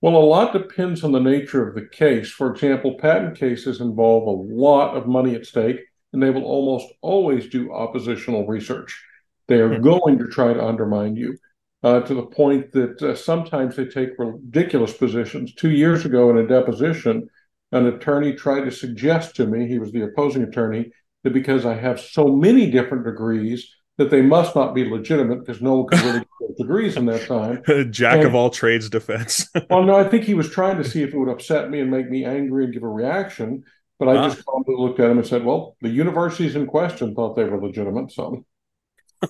Well, 0.00 0.16
a 0.16 0.18
lot 0.18 0.52
depends 0.52 1.02
on 1.02 1.10
the 1.10 1.18
nature 1.18 1.68
of 1.68 1.74
the 1.74 1.84
case. 1.84 2.30
For 2.30 2.52
example, 2.52 2.96
patent 2.96 3.36
cases 3.36 3.80
involve 3.80 4.28
a 4.28 4.54
lot 4.54 4.96
of 4.96 5.08
money 5.08 5.34
at 5.34 5.46
stake 5.46 5.80
and 6.12 6.22
they 6.22 6.30
will 6.30 6.44
almost 6.44 6.86
always 7.00 7.48
do 7.48 7.72
oppositional 7.72 8.46
research. 8.46 9.02
They 9.48 9.60
are 9.60 9.76
hmm. 9.76 9.82
going 9.82 10.18
to 10.18 10.28
try 10.28 10.52
to 10.52 10.64
undermine 10.64 11.16
you 11.16 11.36
uh, 11.82 12.00
to 12.00 12.14
the 12.14 12.26
point 12.26 12.72
that 12.72 13.00
uh, 13.02 13.14
sometimes 13.14 13.76
they 13.76 13.86
take 13.86 14.10
ridiculous 14.18 14.92
positions. 14.92 15.54
Two 15.54 15.70
years 15.70 16.04
ago, 16.04 16.30
in 16.30 16.38
a 16.38 16.46
deposition, 16.46 17.28
an 17.72 17.86
attorney 17.86 18.34
tried 18.34 18.64
to 18.64 18.70
suggest 18.70 19.36
to 19.36 19.46
me, 19.46 19.66
he 19.66 19.78
was 19.78 19.92
the 19.92 20.02
opposing 20.02 20.42
attorney, 20.42 20.90
that 21.22 21.32
because 21.32 21.64
I 21.66 21.74
have 21.74 22.00
so 22.00 22.28
many 22.28 22.70
different 22.70 23.04
degrees, 23.04 23.74
that 24.00 24.10
they 24.10 24.22
must 24.22 24.56
not 24.56 24.74
be 24.74 24.88
legitimate 24.88 25.40
because 25.40 25.60
no 25.60 25.74
one 25.74 25.86
could 25.86 26.00
really 26.00 26.20
get 26.40 26.56
degrees 26.56 26.96
in 26.96 27.04
that 27.04 27.26
time. 27.26 27.62
Jack 27.92 28.16
and, 28.16 28.28
of 28.28 28.34
all 28.34 28.48
trades 28.48 28.88
defense. 28.88 29.46
well, 29.68 29.82
no, 29.82 29.94
I 29.94 30.04
think 30.04 30.24
he 30.24 30.32
was 30.32 30.48
trying 30.52 30.78
to 30.78 30.88
see 30.88 31.02
if 31.02 31.12
it 31.12 31.18
would 31.18 31.28
upset 31.28 31.68
me 31.68 31.80
and 31.80 31.90
make 31.90 32.08
me 32.08 32.24
angry 32.24 32.64
and 32.64 32.72
give 32.72 32.82
a 32.82 32.88
reaction. 32.88 33.62
But 34.00 34.08
I 34.08 34.28
just 34.28 34.46
calmly 34.46 34.74
looked 34.78 34.98
at 34.98 35.10
him 35.10 35.18
and 35.18 35.26
said, 35.26 35.44
"Well, 35.44 35.76
the 35.82 35.90
universities 35.90 36.56
in 36.56 36.66
question 36.66 37.14
thought 37.14 37.36
they 37.36 37.44
were 37.44 37.60
legitimate, 37.60 38.10
so." 38.10 38.46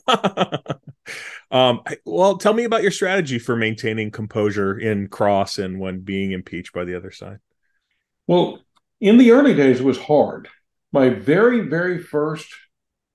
um, 1.50 1.80
well, 2.06 2.38
tell 2.38 2.54
me 2.54 2.62
about 2.62 2.82
your 2.82 2.92
strategy 2.92 3.40
for 3.40 3.56
maintaining 3.56 4.12
composure 4.12 4.78
in 4.78 5.08
cross 5.08 5.58
and 5.58 5.80
when 5.80 6.02
being 6.02 6.30
impeached 6.30 6.72
by 6.72 6.84
the 6.84 6.94
other 6.94 7.10
side. 7.10 7.38
Well, 8.28 8.60
in 9.00 9.18
the 9.18 9.32
early 9.32 9.54
days, 9.54 9.80
it 9.80 9.84
was 9.84 9.98
hard. 9.98 10.48
My 10.92 11.08
very, 11.08 11.62
very 11.62 11.98
first 11.98 12.54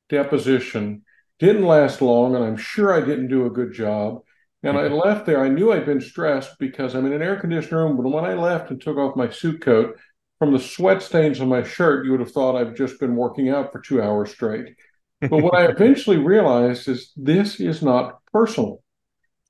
deposition 0.10 1.04
didn't 1.40 1.66
last 1.66 2.02
long, 2.02 2.36
and 2.36 2.44
I'm 2.44 2.58
sure 2.58 2.94
I 2.94 3.00
didn't 3.00 3.30
do 3.30 3.46
a 3.46 3.50
good 3.50 3.72
job. 3.72 4.24
And 4.62 4.78
I 4.78 4.88
left 4.88 5.28
there. 5.28 5.42
I 5.42 5.48
knew 5.48 5.72
I'd 5.72 5.86
been 5.86 6.02
stressed 6.02 6.58
because 6.58 6.96
I'm 6.96 7.06
in 7.06 7.14
an 7.14 7.22
air 7.22 7.40
conditioned 7.40 7.78
room. 7.78 7.96
But 7.96 8.10
when 8.10 8.26
I 8.26 8.34
left 8.34 8.72
and 8.72 8.82
took 8.82 8.98
off 8.98 9.16
my 9.16 9.30
suit 9.30 9.62
coat, 9.62 9.96
from 10.40 10.52
the 10.52 10.60
sweat 10.60 11.02
stains 11.02 11.40
on 11.40 11.50
my 11.50 11.64
shirt, 11.64 12.06
you 12.06 12.12
would 12.12 12.20
have 12.20 12.32
thought 12.32 12.56
I've 12.56 12.76
just 12.76 13.00
been 13.00 13.16
working 13.16 13.50
out 13.50 13.72
for 13.72 13.80
two 13.80 14.02
hours 14.02 14.32
straight. 14.32 14.76
But 15.22 15.42
what 15.42 15.56
I 15.56 15.66
eventually 15.70 16.18
realized 16.18 16.88
is 16.88 17.12
this 17.16 17.60
is 17.60 17.82
not 17.82 18.20
personal. 18.32 18.84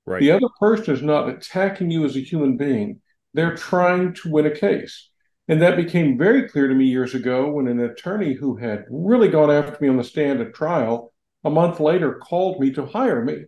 Right. 0.04 0.20
The 0.20 0.30
other 0.30 0.48
person 0.60 0.94
is 0.94 1.02
not 1.02 1.28
attacking 1.28 1.90
you 1.90 2.04
as 2.04 2.16
a 2.16 2.20
human 2.20 2.56
being. 2.56 3.00
They're 3.34 3.56
trying 3.56 4.14
to 4.14 4.30
win 4.30 4.46
a 4.46 4.54
case. 4.54 5.10
And 5.48 5.62
that 5.62 5.76
became 5.76 6.18
very 6.18 6.48
clear 6.48 6.68
to 6.68 6.74
me 6.74 6.86
years 6.86 7.14
ago 7.14 7.50
when 7.50 7.68
an 7.68 7.80
attorney 7.80 8.34
who 8.34 8.56
had 8.56 8.84
really 8.90 9.28
gone 9.28 9.50
after 9.50 9.76
me 9.80 9.88
on 9.88 9.96
the 9.96 10.04
stand 10.04 10.40
at 10.40 10.54
trial 10.54 11.12
a 11.44 11.50
month 11.50 11.78
later 11.78 12.14
called 12.14 12.60
me 12.60 12.72
to 12.72 12.86
hire 12.86 13.24
me. 13.24 13.44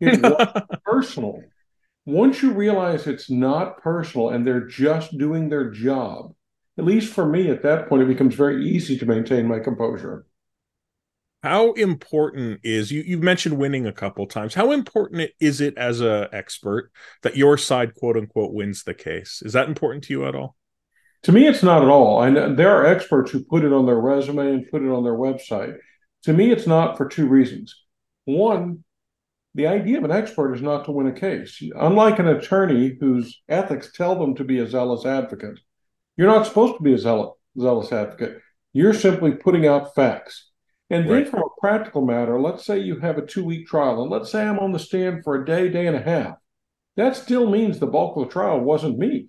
It 0.00 0.22
was 0.22 0.62
personal. 0.84 1.42
Once 2.04 2.42
you 2.42 2.52
realize 2.52 3.06
it's 3.06 3.30
not 3.30 3.82
personal 3.82 4.30
and 4.30 4.46
they're 4.46 4.66
just 4.66 5.16
doing 5.16 5.48
their 5.48 5.70
job, 5.70 6.34
at 6.78 6.84
least 6.84 7.12
for 7.12 7.26
me 7.26 7.50
at 7.50 7.62
that 7.64 7.88
point, 7.88 8.02
it 8.02 8.08
becomes 8.08 8.34
very 8.34 8.64
easy 8.64 8.96
to 8.98 9.06
maintain 9.06 9.46
my 9.46 9.58
composure. 9.58 10.24
How 11.42 11.72
important 11.72 12.60
is 12.62 12.90
you? 12.90 13.02
You've 13.02 13.22
mentioned 13.22 13.58
winning 13.58 13.86
a 13.86 13.92
couple 13.92 14.26
times. 14.26 14.54
How 14.54 14.72
important 14.72 15.30
is 15.40 15.60
it 15.60 15.76
as 15.76 16.00
a 16.00 16.28
expert 16.32 16.90
that 17.22 17.36
your 17.36 17.58
side, 17.58 17.94
quote 17.94 18.16
unquote, 18.16 18.52
wins 18.52 18.84
the 18.84 18.94
case? 18.94 19.42
Is 19.44 19.52
that 19.52 19.68
important 19.68 20.04
to 20.04 20.12
you 20.12 20.26
at 20.26 20.34
all? 20.34 20.56
To 21.24 21.32
me, 21.32 21.46
it's 21.46 21.62
not 21.62 21.82
at 21.82 21.88
all. 21.88 22.22
And 22.22 22.56
there 22.56 22.74
are 22.76 22.86
experts 22.86 23.30
who 23.30 23.44
put 23.44 23.64
it 23.64 23.72
on 23.72 23.86
their 23.86 24.00
resume 24.00 24.52
and 24.52 24.70
put 24.70 24.82
it 24.82 24.90
on 24.90 25.04
their 25.04 25.14
website. 25.14 25.76
To 26.24 26.32
me, 26.32 26.50
it's 26.50 26.66
not 26.66 26.96
for 26.96 27.08
two 27.08 27.26
reasons. 27.26 27.74
One, 28.24 28.84
the 29.54 29.66
idea 29.66 29.98
of 29.98 30.04
an 30.04 30.12
expert 30.12 30.54
is 30.54 30.62
not 30.62 30.84
to 30.84 30.92
win 30.92 31.08
a 31.08 31.12
case. 31.12 31.60
Unlike 31.74 32.20
an 32.20 32.28
attorney 32.28 32.96
whose 33.00 33.40
ethics 33.48 33.92
tell 33.92 34.18
them 34.18 34.34
to 34.36 34.44
be 34.44 34.58
a 34.58 34.68
zealous 34.68 35.06
advocate, 35.06 35.58
you're 36.18 36.26
not 36.26 36.46
supposed 36.46 36.76
to 36.76 36.82
be 36.82 36.92
a 36.92 36.98
zealous, 36.98 37.30
zealous 37.58 37.92
advocate. 37.92 38.42
You're 38.74 38.92
simply 38.92 39.32
putting 39.32 39.66
out 39.66 39.94
facts. 39.94 40.50
And 40.90 41.04
then, 41.04 41.12
right. 41.12 41.28
from 41.28 41.40
a 41.40 41.60
practical 41.60 42.04
matter, 42.04 42.40
let's 42.40 42.64
say 42.64 42.78
you 42.78 42.98
have 42.98 43.18
a 43.18 43.26
two 43.26 43.44
week 43.44 43.66
trial, 43.66 44.02
and 44.02 44.10
let's 44.10 44.30
say 44.30 44.42
I'm 44.42 44.58
on 44.58 44.72
the 44.72 44.78
stand 44.78 45.22
for 45.22 45.36
a 45.36 45.46
day, 45.46 45.68
day 45.68 45.86
and 45.86 45.96
a 45.96 46.02
half. 46.02 46.36
That 46.96 47.14
still 47.14 47.48
means 47.48 47.78
the 47.78 47.86
bulk 47.86 48.16
of 48.16 48.24
the 48.24 48.32
trial 48.32 48.60
wasn't 48.60 48.98
me. 48.98 49.28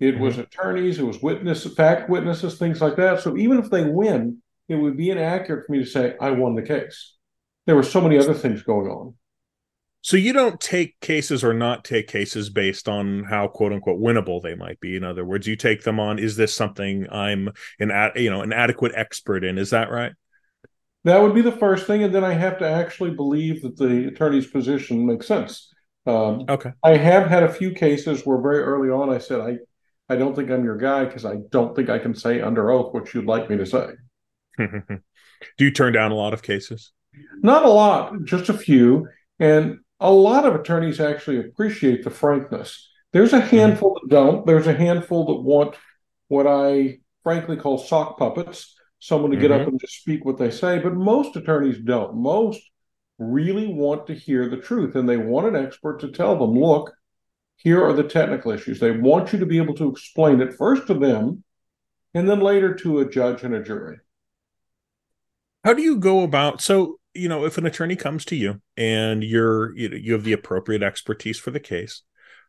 It 0.00 0.14
mm-hmm. 0.14 0.24
was 0.24 0.38
attorneys, 0.38 0.98
it 0.98 1.04
was 1.04 1.22
witness, 1.22 1.64
fact 1.74 2.10
witnesses, 2.10 2.58
things 2.58 2.80
like 2.80 2.96
that. 2.96 3.20
So 3.20 3.36
even 3.36 3.58
if 3.58 3.70
they 3.70 3.84
win, 3.84 4.42
it 4.68 4.74
would 4.74 4.96
be 4.96 5.10
inaccurate 5.10 5.66
for 5.66 5.72
me 5.72 5.78
to 5.78 5.86
say 5.86 6.16
I 6.20 6.30
won 6.30 6.56
the 6.56 6.62
case. 6.62 7.16
There 7.66 7.76
were 7.76 7.84
so 7.84 8.00
many 8.00 8.18
other 8.18 8.34
things 8.34 8.62
going 8.62 8.88
on. 8.88 9.14
So 10.02 10.16
you 10.16 10.32
don't 10.32 10.60
take 10.60 10.98
cases 11.00 11.44
or 11.44 11.54
not 11.54 11.84
take 11.84 12.08
cases 12.08 12.50
based 12.50 12.88
on 12.88 13.22
how 13.22 13.46
quote 13.46 13.72
unquote 13.72 14.00
winnable 14.00 14.42
they 14.42 14.56
might 14.56 14.80
be. 14.80 14.96
In 14.96 15.04
other 15.04 15.24
words, 15.24 15.46
you 15.46 15.54
take 15.54 15.84
them 15.84 16.00
on. 16.00 16.18
Is 16.18 16.36
this 16.36 16.52
something 16.52 17.06
I'm 17.10 17.50
an 17.78 18.10
you 18.16 18.28
know 18.28 18.42
an 18.42 18.52
adequate 18.52 18.92
expert 18.96 19.44
in? 19.44 19.58
Is 19.58 19.70
that 19.70 19.90
right? 19.90 20.12
That 21.04 21.22
would 21.22 21.34
be 21.34 21.40
the 21.40 21.52
first 21.52 21.86
thing, 21.86 22.02
and 22.02 22.14
then 22.14 22.24
I 22.24 22.32
have 22.32 22.58
to 22.58 22.68
actually 22.68 23.10
believe 23.10 23.62
that 23.62 23.76
the 23.76 24.08
attorney's 24.08 24.46
position 24.46 25.06
makes 25.06 25.26
sense. 25.26 25.72
Um, 26.06 26.44
okay. 26.48 26.72
I 26.82 26.96
have 26.96 27.28
had 27.28 27.44
a 27.44 27.52
few 27.52 27.70
cases 27.72 28.26
where 28.26 28.40
very 28.40 28.62
early 28.62 28.90
on 28.90 29.08
I 29.08 29.18
said 29.18 29.40
I 29.40 29.58
I 30.12 30.16
don't 30.16 30.34
think 30.34 30.50
I'm 30.50 30.64
your 30.64 30.76
guy 30.76 31.04
because 31.04 31.24
I 31.24 31.36
don't 31.50 31.76
think 31.76 31.90
I 31.90 31.98
can 31.98 32.14
say 32.14 32.40
under 32.40 32.70
oath 32.70 32.92
what 32.92 33.14
you'd 33.14 33.26
like 33.26 33.48
me 33.48 33.56
to 33.56 33.66
say. 33.66 33.86
Do 34.58 35.64
you 35.64 35.70
turn 35.70 35.92
down 35.92 36.10
a 36.10 36.16
lot 36.16 36.34
of 36.34 36.42
cases? 36.42 36.92
Not 37.40 37.64
a 37.64 37.68
lot, 37.68 38.24
just 38.24 38.48
a 38.48 38.52
few. 38.52 39.08
And 39.38 39.78
a 40.02 40.10
lot 40.10 40.44
of 40.44 40.54
attorneys 40.54 41.00
actually 41.00 41.38
appreciate 41.38 42.04
the 42.04 42.10
frankness. 42.10 42.88
There's 43.12 43.32
a 43.32 43.40
mm-hmm. 43.40 43.56
handful 43.56 43.94
mm-hmm. 43.94 44.08
that 44.08 44.14
don't. 44.14 44.46
There's 44.46 44.66
a 44.66 44.74
handful 44.74 45.26
that 45.26 45.42
want 45.42 45.76
what 46.28 46.46
I 46.46 46.98
frankly 47.22 47.56
call 47.56 47.78
sock 47.78 48.18
puppets, 48.18 48.74
someone 48.98 49.30
to 49.30 49.36
get 49.36 49.50
mm-hmm. 49.50 49.62
up 49.62 49.68
and 49.68 49.80
just 49.80 50.00
speak 50.00 50.24
what 50.24 50.38
they 50.38 50.50
say. 50.50 50.78
But 50.78 50.94
most 50.94 51.36
attorneys 51.36 51.78
don't. 51.78 52.16
Most 52.16 52.60
really 53.18 53.66
want 53.66 54.06
to 54.08 54.14
hear 54.14 54.48
the 54.48 54.56
truth 54.56 54.96
and 54.96 55.08
they 55.08 55.16
want 55.16 55.46
an 55.46 55.56
expert 55.56 56.00
to 56.00 56.10
tell 56.10 56.38
them, 56.38 56.58
look, 56.58 56.92
here 57.56 57.84
are 57.84 57.92
the 57.92 58.02
technical 58.02 58.50
issues. 58.50 58.80
They 58.80 58.90
want 58.90 59.32
you 59.32 59.38
to 59.38 59.46
be 59.46 59.58
able 59.58 59.74
to 59.74 59.90
explain 59.90 60.40
it 60.40 60.54
first 60.54 60.86
to 60.88 60.94
them 60.94 61.44
and 62.14 62.28
then 62.28 62.40
later 62.40 62.74
to 62.74 62.98
a 62.98 63.08
judge 63.08 63.44
and 63.44 63.54
a 63.54 63.62
jury. 63.62 63.98
How 65.64 65.74
do 65.74 65.82
you 65.82 65.98
go 65.98 66.22
about 66.22 66.60
so 66.60 66.98
you 67.14 67.28
know 67.28 67.44
if 67.44 67.58
an 67.58 67.66
attorney 67.66 67.96
comes 67.96 68.24
to 68.24 68.36
you 68.36 68.60
and 68.76 69.22
you're 69.22 69.76
you, 69.76 69.88
know, 69.88 69.96
you 69.96 70.12
have 70.12 70.24
the 70.24 70.32
appropriate 70.32 70.82
expertise 70.82 71.38
for 71.38 71.50
the 71.50 71.60
case 71.60 72.02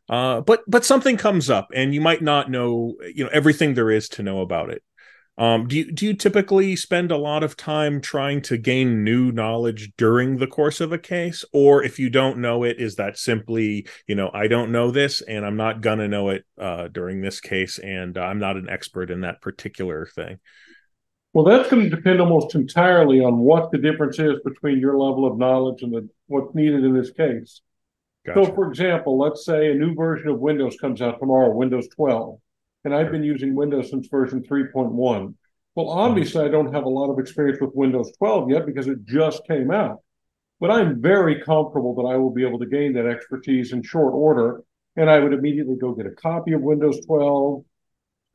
uh, 0.09 0.41
but 0.41 0.61
but 0.67 0.85
something 0.85 1.17
comes 1.17 1.49
up 1.49 1.69
and 1.73 1.93
you 1.93 2.01
might 2.01 2.21
not 2.21 2.49
know 2.49 2.95
you 3.13 3.23
know 3.23 3.29
everything 3.33 3.73
there 3.73 3.91
is 3.91 4.09
to 4.09 4.23
know 4.23 4.41
about 4.41 4.69
it 4.69 4.83
um, 5.37 5.67
do 5.67 5.77
you 5.77 5.91
do 5.91 6.05
you 6.05 6.13
typically 6.13 6.75
spend 6.75 7.11
a 7.11 7.17
lot 7.17 7.43
of 7.43 7.57
time 7.57 8.01
trying 8.01 8.41
to 8.43 8.57
gain 8.57 9.03
new 9.03 9.31
knowledge 9.31 9.91
during 9.97 10.37
the 10.37 10.45
course 10.45 10.79
of 10.79 10.91
a 10.91 10.99
case, 10.99 11.43
or 11.51 11.83
if 11.83 11.97
you 11.97 12.11
don't 12.11 12.37
know 12.37 12.63
it, 12.63 12.79
is 12.79 12.95
that 12.97 13.17
simply 13.17 13.87
you 14.05 14.13
know 14.13 14.29
I 14.31 14.47
don't 14.47 14.71
know 14.71 14.91
this 14.91 15.21
and 15.21 15.43
I'm 15.43 15.57
not 15.57 15.81
gonna 15.81 16.07
know 16.07 16.29
it 16.29 16.45
uh, 16.59 16.87
during 16.87 17.21
this 17.21 17.39
case, 17.39 17.79
and 17.79 18.15
I'm 18.15 18.37
not 18.37 18.57
an 18.57 18.69
expert 18.69 19.09
in 19.09 19.21
that 19.21 19.41
particular 19.41 20.05
thing? 20.05 20.37
Well, 21.33 21.45
that's 21.45 21.69
going 21.69 21.83
to 21.83 21.95
depend 21.95 22.21
almost 22.21 22.55
entirely 22.55 23.19
on 23.19 23.39
what 23.39 23.71
the 23.71 23.79
difference 23.79 24.19
is 24.19 24.39
between 24.45 24.79
your 24.79 24.97
level 24.97 25.25
of 25.25 25.37
knowledge 25.37 25.81
and 25.81 25.91
the, 25.91 26.07
what's 26.27 26.53
needed 26.53 26.83
in 26.83 26.93
this 26.93 27.11
case. 27.11 27.61
Gotcha. 28.25 28.45
So, 28.45 28.53
for 28.53 28.69
example, 28.69 29.17
let's 29.17 29.43
say 29.43 29.71
a 29.71 29.75
new 29.75 29.95
version 29.95 30.29
of 30.29 30.39
Windows 30.39 30.77
comes 30.79 31.01
out 31.01 31.19
tomorrow, 31.19 31.51
Windows 31.51 31.87
12 31.95 32.39
and 32.83 32.93
I've 32.93 33.11
been 33.11 33.23
using 33.23 33.55
Windows 33.55 33.89
since 33.89 34.07
version 34.07 34.41
3.1. 34.43 34.93
Well, 35.75 35.85
mm-hmm. 35.85 35.99
obviously, 35.99 36.45
I 36.45 36.49
don't 36.49 36.73
have 36.73 36.83
a 36.83 36.89
lot 36.89 37.11
of 37.11 37.19
experience 37.19 37.59
with 37.61 37.71
Windows 37.73 38.11
12 38.17 38.49
yet 38.49 38.65
because 38.65 38.87
it 38.87 39.05
just 39.05 39.45
came 39.47 39.71
out. 39.71 39.99
But 40.59 40.71
I'm 40.71 41.01
very 41.01 41.41
comfortable 41.41 41.95
that 41.95 42.07
I 42.07 42.17
will 42.17 42.31
be 42.31 42.45
able 42.45 42.59
to 42.59 42.65
gain 42.65 42.93
that 42.93 43.05
expertise 43.05 43.73
in 43.73 43.83
short 43.83 44.13
order. 44.13 44.63
And 44.95 45.09
I 45.09 45.19
would 45.19 45.33
immediately 45.33 45.75
go 45.75 45.93
get 45.93 46.05
a 46.05 46.11
copy 46.11 46.53
of 46.53 46.61
Windows 46.61 47.03
12, 47.05 47.63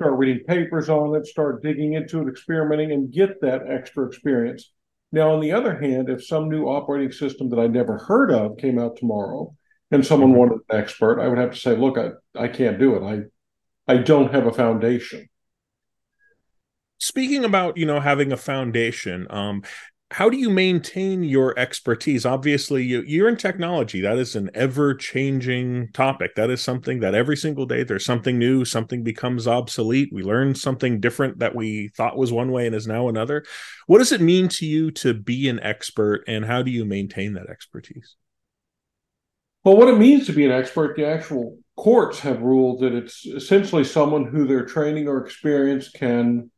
start 0.01 0.17
reading 0.17 0.45
papers 0.47 0.89
on 0.89 1.17
it, 1.17 1.27
start 1.27 1.61
digging 1.61 1.95
into 1.95 2.23
it, 2.23 2.31
experimenting, 2.31 2.93
and 2.93 3.13
get 3.13 3.41
that 3.41 3.63
extra 3.69 4.07
experience. 4.07 4.71
Now, 5.11 5.33
on 5.33 5.41
the 5.41 5.51
other 5.51 5.77
hand, 5.81 6.09
if 6.09 6.25
some 6.25 6.49
new 6.49 6.67
operating 6.67 7.11
system 7.11 7.51
that 7.51 7.59
I 7.59 7.67
never 7.67 7.99
heard 7.99 8.31
of 8.31 8.59
came 8.59 8.79
out 8.79 8.97
tomorrow 8.97 9.57
and 9.91 10.07
someone 10.07 10.31
mm-hmm. 10.31 10.39
wanted 10.39 10.61
an 10.69 10.79
expert, 10.79 11.21
I 11.21 11.27
would 11.27 11.39
have 11.39 11.51
to 11.51 11.59
say, 11.59 11.77
look, 11.77 11.99
I, 11.99 12.11
I 12.39 12.47
can't 12.47 12.79
do 12.79 12.95
it. 12.95 13.03
I 13.03 13.23
I 13.91 13.97
don't 13.97 14.33
have 14.35 14.47
a 14.47 14.53
foundation. 14.53 15.29
Speaking 16.99 17.45
about, 17.45 17.79
you 17.79 17.87
know, 17.87 18.01
having 18.01 18.33
a 18.33 18.37
foundation, 18.37 19.27
um, 19.31 19.63
how 20.11 20.31
do 20.31 20.39
you 20.39 20.49
maintain 20.49 21.23
your 21.23 21.59
expertise? 21.59 22.25
Obviously, 22.25 22.83
you, 22.83 23.03
you're 23.03 23.29
in 23.29 23.37
technology. 23.37 24.01
That 24.01 24.17
is 24.17 24.35
an 24.37 24.51
ever 24.55 24.95
changing 24.95 25.93
topic. 25.93 26.35
That 26.35 26.49
is 26.49 26.63
something 26.63 27.01
that 27.01 27.15
every 27.15 27.37
single 27.37 27.67
day 27.67 27.83
there's 27.83 28.07
something 28.07 28.39
new, 28.39 28.65
something 28.65 29.05
becomes 29.05 29.47
obsolete. 29.47 30.09
We 30.11 30.23
learn 30.23 30.55
something 30.55 31.01
different 31.01 31.41
that 31.41 31.55
we 31.55 31.89
thought 31.89 32.17
was 32.17 32.33
one 32.33 32.51
way 32.51 32.67
and 32.67 32.75
is 32.75 32.87
now 32.87 33.09
another. 33.09 33.45
What 33.87 33.99
does 33.99 34.13
it 34.13 34.23
mean 34.23 34.49
to 34.49 34.67
you 34.67 34.91
to 34.93 35.13
be 35.13 35.47
an 35.49 35.61
expert, 35.61 36.25
and 36.27 36.45
how 36.45 36.63
do 36.63 36.71
you 36.71 36.87
maintain 36.87 37.35
that 37.35 37.51
expertise? 37.51 38.17
Well, 39.63 39.77
what 39.77 39.89
it 39.89 39.99
means 39.99 40.25
to 40.27 40.33
be 40.33 40.47
an 40.47 40.53
expert, 40.53 40.97
the 40.97 41.07
actual 41.07 41.59
courts 41.77 42.21
have 42.21 42.41
ruled 42.41 42.81
that 42.81 42.95
it's 42.95 43.27
essentially 43.27 43.85
someone 43.85 44.25
who 44.25 44.47
their 44.47 44.65
training 44.65 45.07
or 45.07 45.23
experience 45.23 45.91
can 45.91 46.51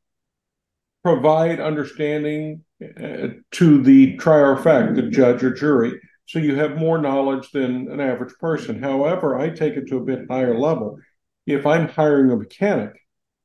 provide 1.03 1.59
understanding 1.59 2.63
uh, 2.83 3.29
to 3.53 3.83
the 3.83 4.17
trier 4.17 4.53
of 4.53 4.63
fact, 4.63 4.95
the 4.95 5.03
judge 5.03 5.43
or 5.43 5.53
jury. 5.53 6.01
So 6.27 6.39
you 6.39 6.55
have 6.57 6.77
more 6.77 6.99
knowledge 6.99 7.51
than 7.51 7.89
an 7.91 8.01
average 8.01 8.35
person. 8.41 8.83
However, 8.83 9.39
I 9.39 9.51
take 9.51 9.75
it 9.75 9.89
to 9.89 9.99
a 9.99 10.05
bit 10.05 10.27
higher 10.31 10.59
level. 10.59 10.97
If 11.47 11.67
I'm 11.67 11.89
hiring 11.89 12.31
a 12.31 12.37
mechanic, 12.37 12.93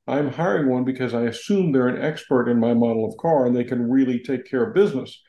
I'm 0.08 0.32
hiring 0.32 0.70
one 0.70 0.84
because 0.84 1.14
I 1.14 1.24
assume 1.24 1.72
they're 1.72 1.88
an 1.88 2.02
expert 2.02 2.48
in 2.48 2.60
my 2.60 2.74
model 2.74 3.06
of 3.06 3.18
car 3.18 3.48
and 3.48 3.56
they 3.56 3.64
can 3.64 3.90
really 3.90 4.20
take 4.20 4.50
care 4.50 4.68
of 4.68 4.76
business. 4.76 5.20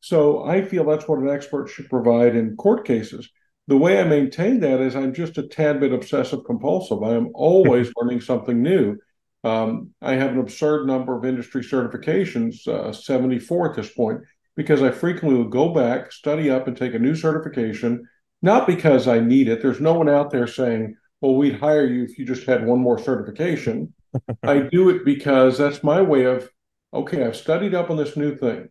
So 0.00 0.44
I 0.44 0.62
feel 0.62 0.84
that's 0.84 1.06
what 1.06 1.20
an 1.20 1.28
expert 1.28 1.68
should 1.68 1.88
provide 1.88 2.34
in 2.34 2.56
court 2.56 2.84
cases 2.84 3.30
the 3.68 3.76
way 3.76 4.00
I 4.00 4.04
maintain 4.04 4.60
that 4.60 4.80
is 4.80 4.94
I'm 4.94 5.12
just 5.12 5.38
a 5.38 5.46
tad 5.46 5.80
bit 5.80 5.92
obsessive 5.92 6.44
compulsive. 6.44 7.02
I 7.02 7.14
am 7.14 7.30
always 7.34 7.90
learning 7.96 8.20
something 8.20 8.62
new. 8.62 8.96
Um, 9.44 9.90
I 10.02 10.14
have 10.14 10.32
an 10.32 10.40
absurd 10.40 10.86
number 10.86 11.16
of 11.16 11.24
industry 11.24 11.62
certifications, 11.62 12.66
uh, 12.66 12.92
74 12.92 13.70
at 13.70 13.76
this 13.76 13.90
point, 13.90 14.20
because 14.56 14.82
I 14.82 14.90
frequently 14.90 15.38
will 15.38 15.48
go 15.48 15.72
back, 15.72 16.10
study 16.10 16.50
up, 16.50 16.66
and 16.66 16.76
take 16.76 16.94
a 16.94 16.98
new 16.98 17.14
certification, 17.14 18.08
not 18.42 18.66
because 18.66 19.06
I 19.06 19.20
need 19.20 19.48
it. 19.48 19.62
There's 19.62 19.80
no 19.80 19.94
one 19.94 20.08
out 20.08 20.30
there 20.30 20.46
saying, 20.46 20.96
well, 21.20 21.34
we'd 21.34 21.58
hire 21.58 21.86
you 21.86 22.04
if 22.04 22.18
you 22.18 22.24
just 22.24 22.46
had 22.46 22.66
one 22.66 22.80
more 22.80 22.98
certification. 22.98 23.94
I 24.42 24.60
do 24.60 24.88
it 24.90 25.04
because 25.04 25.58
that's 25.58 25.82
my 25.82 26.02
way 26.02 26.24
of, 26.24 26.48
okay, 26.92 27.24
I've 27.24 27.36
studied 27.36 27.74
up 27.74 27.90
on 27.90 27.96
this 27.96 28.16
new 28.16 28.36
thing. 28.36 28.68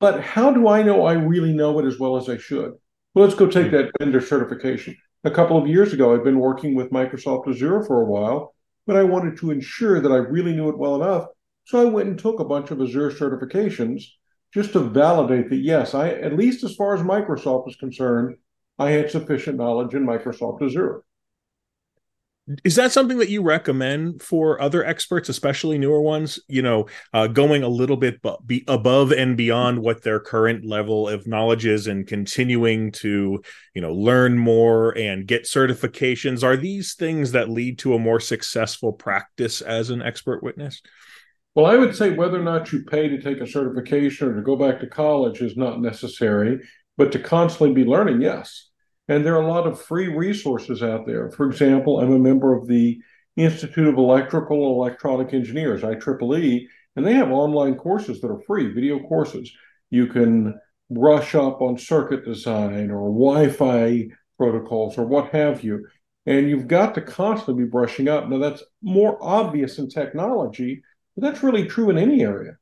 But 0.00 0.20
how 0.20 0.52
do 0.52 0.68
I 0.68 0.82
know 0.82 1.06
I 1.06 1.12
really 1.12 1.52
know 1.52 1.78
it 1.78 1.86
as 1.86 1.98
well 1.98 2.16
as 2.16 2.28
I 2.28 2.36
should? 2.36 2.72
Well, 3.14 3.24
let's 3.24 3.36
go 3.36 3.46
take 3.46 3.68
hmm. 3.68 3.76
that 3.76 3.92
vendor 3.98 4.20
certification. 4.20 4.96
A 5.24 5.30
couple 5.30 5.56
of 5.56 5.68
years 5.68 5.92
ago, 5.92 6.14
I'd 6.14 6.24
been 6.24 6.40
working 6.40 6.74
with 6.74 6.90
Microsoft 6.90 7.48
Azure 7.48 7.84
for 7.84 8.02
a 8.02 8.04
while, 8.04 8.54
but 8.86 8.96
I 8.96 9.02
wanted 9.02 9.36
to 9.38 9.50
ensure 9.50 10.00
that 10.00 10.12
I 10.12 10.16
really 10.16 10.54
knew 10.54 10.68
it 10.68 10.78
well 10.78 10.96
enough. 10.96 11.26
So 11.64 11.80
I 11.80 11.84
went 11.84 12.08
and 12.08 12.18
took 12.18 12.40
a 12.40 12.44
bunch 12.44 12.70
of 12.70 12.80
Azure 12.80 13.10
certifications 13.10 14.02
just 14.52 14.72
to 14.72 14.80
validate 14.80 15.48
that, 15.50 15.56
yes, 15.56 15.94
I, 15.94 16.10
at 16.10 16.36
least 16.36 16.64
as 16.64 16.74
far 16.74 16.94
as 16.94 17.00
Microsoft 17.00 17.68
is 17.68 17.76
concerned, 17.76 18.36
I 18.78 18.90
had 18.90 19.10
sufficient 19.10 19.58
knowledge 19.58 19.94
in 19.94 20.06
Microsoft 20.06 20.62
Azure. 20.62 21.04
Is 22.64 22.74
that 22.74 22.90
something 22.90 23.18
that 23.18 23.28
you 23.28 23.40
recommend 23.40 24.20
for 24.20 24.60
other 24.60 24.84
experts, 24.84 25.28
especially 25.28 25.78
newer 25.78 26.00
ones? 26.00 26.40
You 26.48 26.62
know, 26.62 26.86
uh, 27.12 27.28
going 27.28 27.62
a 27.62 27.68
little 27.68 27.96
bit 27.96 28.20
be 28.44 28.64
above 28.66 29.12
and 29.12 29.36
beyond 29.36 29.78
what 29.78 30.02
their 30.02 30.18
current 30.18 30.64
level 30.64 31.08
of 31.08 31.28
knowledge 31.28 31.66
is, 31.66 31.86
and 31.86 32.04
continuing 32.04 32.90
to, 32.92 33.40
you 33.74 33.80
know, 33.80 33.94
learn 33.94 34.38
more 34.38 34.96
and 34.98 35.24
get 35.24 35.44
certifications. 35.44 36.42
Are 36.42 36.56
these 36.56 36.94
things 36.94 37.30
that 37.30 37.48
lead 37.48 37.78
to 37.80 37.94
a 37.94 37.98
more 37.98 38.18
successful 38.18 38.92
practice 38.92 39.60
as 39.60 39.90
an 39.90 40.02
expert 40.02 40.42
witness? 40.42 40.82
Well, 41.54 41.66
I 41.66 41.76
would 41.76 41.94
say 41.94 42.10
whether 42.10 42.40
or 42.40 42.44
not 42.44 42.72
you 42.72 42.82
pay 42.82 43.08
to 43.08 43.20
take 43.20 43.40
a 43.40 43.46
certification 43.46 44.28
or 44.28 44.34
to 44.34 44.42
go 44.42 44.56
back 44.56 44.80
to 44.80 44.88
college 44.88 45.42
is 45.42 45.56
not 45.56 45.80
necessary, 45.80 46.58
but 46.96 47.12
to 47.12 47.20
constantly 47.20 47.72
be 47.72 47.88
learning, 47.88 48.20
yes. 48.20 48.70
And 49.08 49.24
there 49.24 49.34
are 49.34 49.42
a 49.42 49.50
lot 49.50 49.66
of 49.66 49.80
free 49.80 50.08
resources 50.08 50.82
out 50.82 51.06
there. 51.06 51.30
For 51.30 51.46
example, 51.46 52.00
I'm 52.00 52.12
a 52.12 52.18
member 52.18 52.54
of 52.56 52.66
the 52.66 53.00
Institute 53.36 53.88
of 53.88 53.96
Electrical 53.96 54.66
and 54.66 54.76
Electronic 54.76 55.32
Engineers, 55.32 55.82
IEEE, 55.82 56.66
and 56.96 57.06
they 57.06 57.14
have 57.14 57.30
online 57.30 57.76
courses 57.76 58.20
that 58.20 58.30
are 58.30 58.40
free, 58.46 58.72
video 58.72 59.00
courses. 59.00 59.50
You 59.90 60.06
can 60.06 60.58
brush 60.90 61.34
up 61.34 61.62
on 61.62 61.78
circuit 61.78 62.24
design 62.24 62.90
or 62.90 63.08
Wi 63.08 63.48
Fi 63.48 64.08
protocols 64.38 64.98
or 64.98 65.06
what 65.06 65.30
have 65.30 65.64
you. 65.64 65.86
And 66.26 66.48
you've 66.48 66.68
got 66.68 66.94
to 66.94 67.00
constantly 67.00 67.64
be 67.64 67.70
brushing 67.70 68.08
up. 68.08 68.28
Now, 68.28 68.38
that's 68.38 68.62
more 68.82 69.18
obvious 69.20 69.78
in 69.78 69.88
technology, 69.88 70.82
but 71.16 71.22
that's 71.22 71.42
really 71.42 71.66
true 71.66 71.90
in 71.90 71.98
any 71.98 72.22
area. 72.22 72.58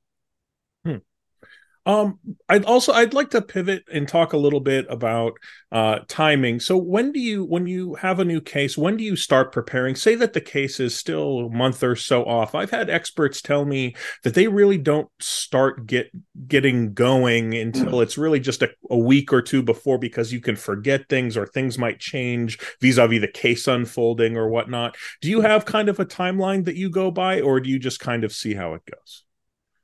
Um, 1.87 2.19
I'd 2.49 2.67
also 2.67 2.93
I'd 2.93 3.15
like 3.15 3.31
to 3.31 3.41
pivot 3.41 3.85
and 3.91 4.07
talk 4.07 4.35
a 4.35 4.39
little 4.39 4.61
bit 4.61 4.87
about 4.91 5.33
uh, 5.73 6.01
timing. 6.09 6.61
So 6.61 6.77
when 6.77 7.11
do 7.11 7.21
you 7.21 7.45
when 7.45 7.67
you 7.67 7.95
have 7.95 8.21
a 8.21 8.25
new 8.25 8.41
case, 8.41 8.77
when 8.77 8.99
do 8.99 9.05
you 9.05 9.17
start 9.17 9.51
preparing? 9.51 9.95
Say 9.95 10.15
that 10.17 10.35
the 10.35 10.43
case 10.43 10.79
is 10.79 10.95
still 10.95 11.47
a 11.47 11.51
month 11.51 11.83
or 11.83 11.97
so 11.97 12.25
off. 12.25 12.55
I've 12.55 12.71
had 12.71 12.91
experts 12.91 13.41
tell 13.41 13.65
me 13.65 13.97
that 14.25 14.35
they 14.35 14.47
really 14.47 14.77
don't 14.77 15.09
start 15.21 15.87
get 15.87 16.11
getting 16.47 16.93
going 16.93 17.55
until 17.55 17.93
mm. 17.93 18.03
it's 18.03 18.19
really 18.19 18.41
just 18.41 18.63
a, 18.63 18.71
a 18.91 18.99
week 18.99 19.33
or 19.33 19.41
two 19.41 19.63
before 19.63 19.99
because 19.99 20.33
you 20.33 20.41
can 20.41 20.57
forget 20.57 21.09
things 21.09 21.35
or 21.35 21.47
things 21.47 21.79
might 21.79 21.99
change 21.99 22.59
vis-a-vis 22.81 23.23
the 23.23 23.29
case 23.29 23.67
unfolding 23.67 24.37
or 24.37 24.51
whatnot. 24.51 24.97
Do 25.23 25.31
you 25.31 25.41
have 25.41 25.65
kind 25.65 25.89
of 25.89 25.99
a 25.99 26.05
timeline 26.05 26.67
that 26.67 26.77
you 26.77 26.91
go 26.91 27.11
by, 27.11 27.41
or 27.41 27.59
do 27.59 27.71
you 27.71 27.79
just 27.79 28.01
kind 28.01 28.23
of 28.23 28.33
see 28.33 28.55
how 28.55 28.75
it 28.75 28.83
goes? 28.85 29.25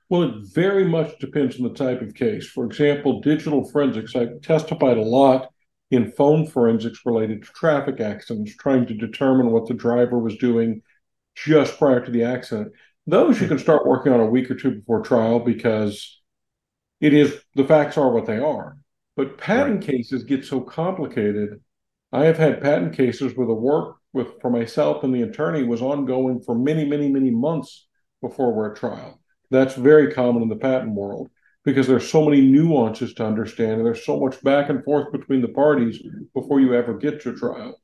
Well, 0.08 0.22
it 0.22 0.34
very 0.54 0.84
much 0.84 1.18
depends 1.18 1.56
on 1.56 1.64
the 1.64 1.74
type 1.74 2.00
of 2.00 2.14
case. 2.14 2.46
For 2.46 2.64
example, 2.64 3.20
digital 3.20 3.68
forensics, 3.68 4.14
I've 4.14 4.40
testified 4.40 4.98
a 4.98 5.02
lot 5.02 5.50
in 5.90 6.12
phone 6.12 6.46
forensics 6.46 7.00
related 7.04 7.42
to 7.42 7.52
traffic 7.52 8.00
accidents, 8.00 8.54
trying 8.56 8.86
to 8.86 8.94
determine 8.94 9.50
what 9.50 9.66
the 9.66 9.74
driver 9.74 10.18
was 10.18 10.36
doing 10.36 10.82
just 11.34 11.78
prior 11.78 12.04
to 12.04 12.10
the 12.10 12.22
accident. 12.22 12.72
Those 13.06 13.40
you 13.40 13.48
can 13.48 13.58
start 13.58 13.86
working 13.86 14.12
on 14.12 14.20
a 14.20 14.26
week 14.26 14.50
or 14.50 14.54
two 14.54 14.76
before 14.76 15.02
trial 15.02 15.40
because 15.40 16.20
it 17.00 17.12
is 17.12 17.40
the 17.54 17.64
facts 17.64 17.98
are 17.98 18.10
what 18.10 18.26
they 18.26 18.38
are. 18.38 18.76
But 19.16 19.38
patent 19.38 19.86
right. 19.86 19.96
cases 19.96 20.24
get 20.24 20.44
so 20.44 20.60
complicated. 20.60 21.60
I 22.12 22.24
have 22.24 22.38
had 22.38 22.62
patent 22.62 22.96
cases 22.96 23.36
where 23.36 23.46
the 23.46 23.54
work 23.54 23.96
with 24.12 24.40
for 24.40 24.50
myself 24.50 25.04
and 25.04 25.14
the 25.14 25.22
attorney 25.22 25.62
was 25.62 25.82
ongoing 25.82 26.40
for 26.40 26.54
many, 26.54 26.84
many, 26.84 27.08
many 27.10 27.30
months 27.30 27.86
before 28.20 28.52
we're 28.52 28.72
at 28.72 28.78
trial. 28.78 29.20
That's 29.50 29.74
very 29.74 30.12
common 30.12 30.42
in 30.42 30.48
the 30.48 30.56
patent 30.56 30.94
world 30.94 31.30
because 31.64 31.86
there's 31.86 32.08
so 32.08 32.24
many 32.24 32.40
nuances 32.40 33.14
to 33.14 33.26
understand 33.26 33.72
and 33.72 33.86
there's 33.86 34.04
so 34.04 34.20
much 34.20 34.42
back 34.42 34.70
and 34.70 34.84
forth 34.84 35.12
between 35.12 35.42
the 35.42 35.48
parties 35.48 36.00
before 36.32 36.60
you 36.60 36.74
ever 36.74 36.94
get 36.94 37.20
to 37.22 37.34
trial. 37.34 37.80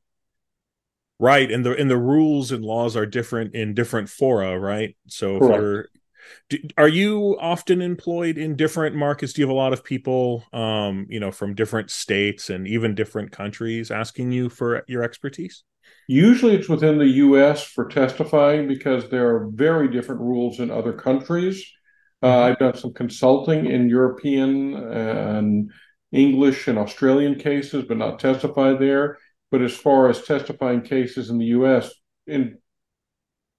Right, 1.19 1.51
and 1.53 1.65
the 1.65 1.77
and 1.77 1.89
the 1.89 1.97
rules 1.97 2.51
and 2.51 2.65
laws 2.65 2.97
are 2.97 3.07
different 3.07 3.55
in 3.55 3.75
different 3.75 4.09
fora, 4.09 4.59
right? 4.59 4.97
So 5.07 5.39
Correct. 5.39 5.89
do, 6.49 6.59
are 6.77 6.89
you 6.89 7.37
often 7.41 7.81
employed 7.81 8.39
in 8.39 8.57
different 8.57 8.97
markets? 8.97 9.33
Do 9.33 9.43
you 9.43 9.47
have 9.47 9.55
a 9.55 9.59
lot 9.59 9.73
of 9.73 9.85
people, 9.85 10.45
um, 10.53 11.07
you 11.09 11.21
know, 11.21 11.31
from 11.31 11.55
different 11.55 11.91
states 11.91 12.51
and 12.51 12.67
even 12.67 12.95
different 12.95 13.31
countries 13.33 13.91
asking 13.91 14.33
you 14.33 14.49
for 14.49 14.85
your 14.89 15.03
expertise? 15.03 15.63
Usually 16.09 16.55
it's 16.55 16.69
within 16.69 16.99
the 16.99 17.07
US 17.07 17.65
for 17.65 17.89
testifying 17.89 18.69
because 18.69 19.09
there 19.09 19.35
are 19.35 19.49
very 19.49 19.89
different 19.89 20.21
rules 20.21 20.61
in 20.61 20.71
other 20.71 20.93
countries. 20.93 21.65
Uh, 22.23 22.27
mm-hmm. 22.27 22.53
I've 22.53 22.59
done 22.59 22.77
some 22.77 22.93
consulting 22.93 23.67
in 23.67 23.89
European 23.89 24.75
and 24.75 25.71
English 26.13 26.69
and 26.69 26.79
Australian 26.79 27.37
cases, 27.37 27.85
but 27.87 27.97
not 27.97 28.19
testified 28.19 28.79
there. 28.79 29.19
But 29.51 29.63
as 29.63 29.75
far 29.75 30.09
as 30.09 30.23
testifying 30.23 30.83
cases 30.83 31.31
in 31.31 31.39
the 31.39 31.47
US, 31.47 31.93
in, 32.27 32.59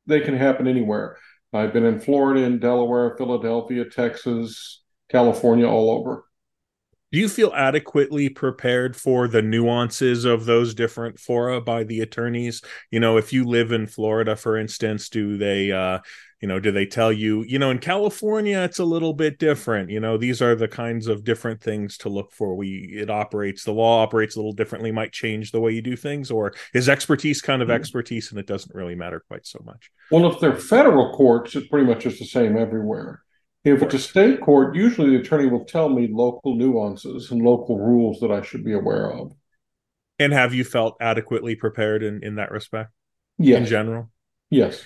they 0.05 0.21
can 0.21 0.35
happen 0.35 0.67
anywhere. 0.67 1.17
I've 1.53 1.73
been 1.73 1.85
in 1.85 1.99
Florida, 1.99 2.41
in 2.41 2.59
Delaware, 2.59 3.15
Philadelphia, 3.15 3.85
Texas, 3.85 4.81
California, 5.09 5.67
all 5.67 5.91
over 5.91 6.25
do 7.13 7.19
you 7.19 7.29
feel 7.29 7.53
adequately 7.55 8.27
prepared 8.27 8.95
for 8.95 9.27
the 9.27 9.43
nuances 9.43 10.25
of 10.25 10.45
those 10.45 10.73
different 10.73 11.19
fora 11.19 11.61
by 11.61 11.83
the 11.83 12.01
attorneys? 12.01 12.63
You 12.89 12.99
know 12.99 13.17
if 13.17 13.31
you 13.31 13.45
live 13.45 13.71
in 13.71 13.85
florida 13.85 14.35
for 14.35 14.57
instance 14.57 15.09
do 15.09 15.37
they 15.37 15.71
uh 15.71 15.99
you 16.41 16.47
know 16.47 16.59
do 16.59 16.71
they 16.71 16.87
tell 16.87 17.13
you 17.13 17.43
you 17.43 17.59
know 17.59 17.69
in 17.69 17.77
california 17.77 18.59
it's 18.61 18.79
a 18.79 18.85
little 18.85 19.13
bit 19.13 19.37
different. 19.37 19.91
You 19.91 19.99
know 19.99 20.17
these 20.17 20.41
are 20.41 20.55
the 20.55 20.67
kinds 20.67 21.05
of 21.07 21.23
different 21.23 21.61
things 21.61 21.99
to 21.99 22.09
look 22.09 22.31
for. 22.31 22.55
We 22.55 22.95
it 22.97 23.11
operates 23.11 23.63
the 23.63 23.73
law 23.73 24.01
operates 24.01 24.35
a 24.35 24.39
little 24.39 24.51
differently 24.51 24.91
might 24.91 25.11
change 25.11 25.51
the 25.51 25.61
way 25.61 25.71
you 25.71 25.83
do 25.83 25.95
things 25.95 26.31
or 26.31 26.53
is 26.73 26.89
expertise 26.89 27.41
kind 27.41 27.61
of 27.61 27.67
mm-hmm. 27.67 27.75
expertise 27.75 28.31
and 28.31 28.39
it 28.39 28.47
doesn't 28.47 28.73
really 28.73 28.95
matter 28.95 29.23
quite 29.27 29.45
so 29.45 29.61
much? 29.63 29.91
Well 30.09 30.25
if 30.31 30.39
they're 30.39 30.55
federal 30.55 31.13
courts 31.13 31.55
it's 31.55 31.67
pretty 31.67 31.85
much 31.85 32.03
just 32.03 32.17
the 32.17 32.25
same 32.25 32.57
everywhere 32.57 33.22
if 33.63 33.81
it's 33.81 33.93
a 33.93 33.99
state 33.99 34.41
court, 34.41 34.75
usually 34.75 35.11
the 35.11 35.21
attorney 35.21 35.49
will 35.49 35.65
tell 35.65 35.89
me 35.89 36.07
local 36.11 36.55
nuances 36.55 37.31
and 37.31 37.41
local 37.41 37.79
rules 37.79 38.19
that 38.19 38.31
I 38.31 38.41
should 38.41 38.63
be 38.63 38.73
aware 38.73 39.11
of. 39.11 39.33
And 40.19 40.33
have 40.33 40.53
you 40.53 40.63
felt 40.63 40.97
adequately 40.99 41.55
prepared 41.55 42.03
in, 42.03 42.23
in 42.23 42.35
that 42.35 42.51
respect? 42.51 42.91
Yes. 43.37 43.59
In 43.59 43.65
general? 43.65 44.11
Yes. 44.49 44.85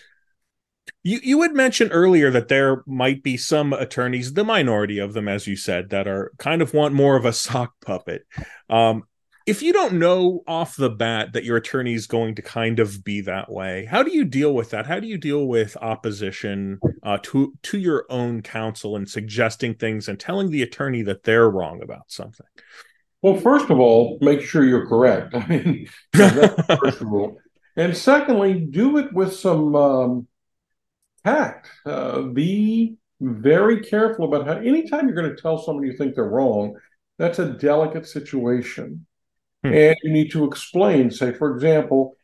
You 1.04 1.20
you 1.22 1.42
had 1.42 1.54
mentioned 1.54 1.92
earlier 1.94 2.32
that 2.32 2.48
there 2.48 2.84
might 2.86 3.22
be 3.24 3.36
some 3.36 3.74
attorneys, 3.74 4.34
the 4.34 4.46
minority 4.46 5.00
of 5.00 5.14
them, 5.14 5.28
as 5.28 5.46
you 5.46 5.56
said, 5.56 5.90
that 5.90 6.08
are 6.08 6.32
kind 6.38 6.62
of 6.62 6.74
want 6.74 6.94
more 6.94 7.18
of 7.18 7.26
a 7.26 7.34
sock 7.34 7.74
puppet. 7.86 8.26
Um, 8.70 9.04
if 9.48 9.62
you 9.62 9.72
don't 9.72 9.94
know 9.94 10.44
off 10.46 10.76
the 10.76 10.90
bat 10.90 11.32
that 11.32 11.46
your 11.46 11.56
attorney 11.56 11.94
is 11.94 12.06
going 12.06 12.36
to 12.36 12.42
kind 12.42 12.80
of 12.80 13.04
be 13.04 13.22
that 13.22 13.50
way 13.50 13.86
how 13.90 14.04
do 14.04 14.12
you 14.12 14.26
deal 14.26 14.54
with 14.54 14.72
that? 14.72 14.86
How 14.86 15.00
do 15.00 15.08
you 15.08 15.18
deal 15.18 15.48
with 15.48 15.78
opposition 15.78 16.80
uh, 17.02 17.18
to 17.24 17.54
to 17.64 17.80
your 17.80 18.06
own 18.10 18.42
counsel 18.42 18.96
and 18.96 19.10
suggesting 19.10 19.74
things 19.74 20.08
and 20.08 20.20
telling 20.20 20.52
the 20.52 20.62
attorney 20.62 21.02
that 21.04 21.24
they're 21.24 21.50
wrong 21.50 21.82
about 21.82 22.12
something? 22.12 22.46
Well 23.22 23.38
first 23.38 23.70
of 23.70 23.80
all 23.80 24.18
make 24.22 24.42
sure 24.42 24.66
you're 24.66 24.88
correct. 24.88 25.34
I 25.36 25.48
mean 25.48 25.88
that's 26.14 26.78
first 26.80 27.02
rule. 27.02 27.38
And 27.78 27.96
secondly 27.96 28.60
do 28.60 28.98
it 28.98 29.14
with 29.14 29.34
some 29.34 29.76
um, 29.76 30.28
tact. 31.26 31.70
Uh, 31.86 32.24
be 32.24 32.98
very 33.22 33.80
careful 33.80 34.26
about 34.26 34.46
how 34.46 34.58
anytime 34.62 35.08
you're 35.08 35.16
going 35.16 35.34
to 35.34 35.42
tell 35.42 35.58
someone 35.58 35.86
you 35.86 35.94
think 35.94 36.14
they're 36.14 36.26
wrong 36.26 36.76
that's 37.18 37.40
a 37.40 37.54
delicate 37.54 38.06
situation 38.06 39.08
Hmm. 39.64 39.74
And 39.74 39.96
you 40.04 40.12
need 40.12 40.32
to 40.32 40.46
explain, 40.46 41.12
say, 41.12 41.34
for 41.34 41.54
example, 41.54 42.16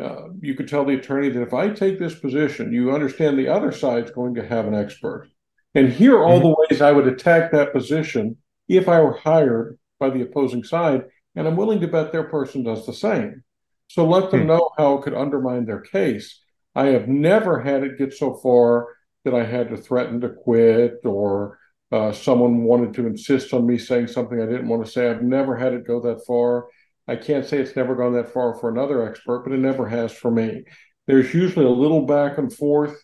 uh, 0.00 0.28
you 0.40 0.54
could 0.54 0.68
tell 0.68 0.84
the 0.84 0.94
attorney 0.94 1.28
that 1.30 1.42
if 1.42 1.54
I 1.54 1.68
take 1.70 1.98
this 1.98 2.14
position, 2.14 2.72
you 2.72 2.92
understand 2.92 3.38
the 3.38 3.48
other 3.48 3.72
side's 3.72 4.10
going 4.10 4.34
to 4.34 4.46
have 4.46 4.66
an 4.66 4.74
expert. 4.74 5.28
And 5.74 5.92
here 5.92 6.16
are 6.16 6.24
all 6.24 6.38
hmm. 6.38 6.48
the 6.48 6.56
ways 6.58 6.82
I 6.82 6.92
would 6.92 7.06
attack 7.06 7.52
that 7.52 7.72
position 7.72 8.36
if 8.68 8.88
I 8.88 9.00
were 9.00 9.16
hired 9.16 9.78
by 9.98 10.10
the 10.10 10.22
opposing 10.22 10.64
side. 10.64 11.04
And 11.36 11.46
I'm 11.46 11.56
willing 11.56 11.80
to 11.80 11.88
bet 11.88 12.12
their 12.12 12.24
person 12.24 12.64
does 12.64 12.86
the 12.86 12.92
same. 12.92 13.44
So 13.88 14.06
let 14.06 14.30
them 14.30 14.42
hmm. 14.42 14.46
know 14.48 14.70
how 14.76 14.94
it 14.94 15.02
could 15.02 15.14
undermine 15.14 15.66
their 15.66 15.80
case. 15.80 16.40
I 16.74 16.86
have 16.86 17.08
never 17.08 17.60
had 17.60 17.82
it 17.82 17.98
get 17.98 18.14
so 18.14 18.34
far 18.34 18.88
that 19.24 19.34
I 19.34 19.44
had 19.44 19.70
to 19.70 19.76
threaten 19.76 20.20
to 20.20 20.30
quit 20.30 21.00
or 21.04 21.58
uh, 21.92 22.12
someone 22.12 22.62
wanted 22.62 22.94
to 22.94 23.06
insist 23.06 23.52
on 23.52 23.66
me 23.66 23.76
saying 23.76 24.06
something 24.06 24.40
I 24.40 24.46
didn't 24.46 24.68
want 24.68 24.84
to 24.84 24.90
say. 24.90 25.10
I've 25.10 25.22
never 25.22 25.56
had 25.56 25.72
it 25.72 25.86
go 25.86 26.00
that 26.00 26.24
far. 26.26 26.68
I 27.10 27.16
can't 27.16 27.44
say 27.44 27.58
it's 27.58 27.74
never 27.74 27.96
gone 27.96 28.12
that 28.14 28.32
far 28.32 28.54
for 28.54 28.70
another 28.70 29.04
expert, 29.04 29.40
but 29.40 29.52
it 29.52 29.58
never 29.58 29.88
has 29.88 30.12
for 30.12 30.30
me. 30.30 30.62
There's 31.08 31.34
usually 31.34 31.66
a 31.66 31.68
little 31.68 32.06
back 32.06 32.38
and 32.38 32.54
forth 32.54 32.96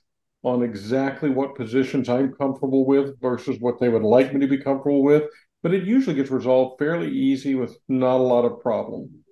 on 0.45 0.63
exactly 0.63 1.29
what 1.29 1.57
positions 1.57 2.09
I'm 2.09 2.33
comfortable 2.33 2.87
with 2.87 3.21
versus 3.21 3.57
what 3.59 3.81
they 3.81 3.89
would 3.89 4.05
like 4.05 4.33
me 4.33 4.39
to 4.39 4.47
be 4.47 4.63
comfortable 4.63 5.03
with, 5.03 5.25
but 5.61 5.75
it 5.75 5.83
usually 5.83 6.15
gets 6.15 6.31
resolved 6.31 6.79
fairly 6.79 7.11
easy 7.11 7.57
with 7.57 7.77
not 7.89 8.19
a 8.19 8.23
lot 8.23 8.45
of 8.45 8.61
problem. 8.61 9.25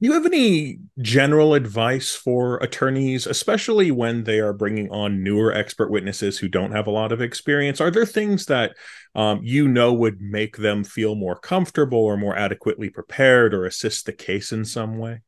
Do 0.00 0.06
you 0.06 0.14
have 0.14 0.24
any 0.24 0.78
general 1.02 1.52
advice 1.52 2.14
for 2.14 2.56
attorneys, 2.58 3.26
especially 3.26 3.90
when 3.90 4.24
they 4.24 4.38
are 4.40 4.54
bringing 4.54 4.90
on 4.90 5.22
newer 5.22 5.52
expert 5.52 5.90
witnesses 5.90 6.38
who 6.38 6.48
don't 6.48 6.72
have 6.72 6.86
a 6.86 6.90
lot 6.90 7.12
of 7.12 7.20
experience? 7.20 7.82
Are 7.82 7.90
there 7.90 8.06
things 8.06 8.46
that 8.46 8.76
um, 9.14 9.40
you 9.42 9.68
know 9.68 9.92
would 9.92 10.22
make 10.22 10.56
them 10.56 10.84
feel 10.84 11.16
more 11.16 11.36
comfortable 11.38 11.98
or 11.98 12.16
more 12.16 12.34
adequately 12.34 12.88
prepared 12.88 13.52
or 13.52 13.66
assist 13.66 14.06
the 14.06 14.14
case 14.14 14.52
in 14.52 14.64
some 14.64 14.96
way? 14.96 15.20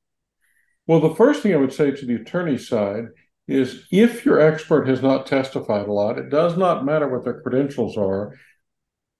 Well, 0.87 1.01
the 1.01 1.15
first 1.15 1.43
thing 1.43 1.53
I 1.53 1.59
would 1.59 1.75
say 1.75 1.91
to 1.91 2.07
the 2.07 2.15
attorney 2.15 2.57
side 2.57 3.09
is 3.47 3.87
if 3.91 4.25
your 4.25 4.41
expert 4.41 4.89
has 4.89 5.03
not 5.03 5.27
testified 5.27 5.87
a 5.87 5.93
lot, 5.93 6.19
it 6.19 6.31
does 6.31 6.57
not 6.57 6.87
matter 6.87 7.09
what 7.09 7.25
their 7.25 7.43
credentials 7.43 7.99
are. 7.99 8.39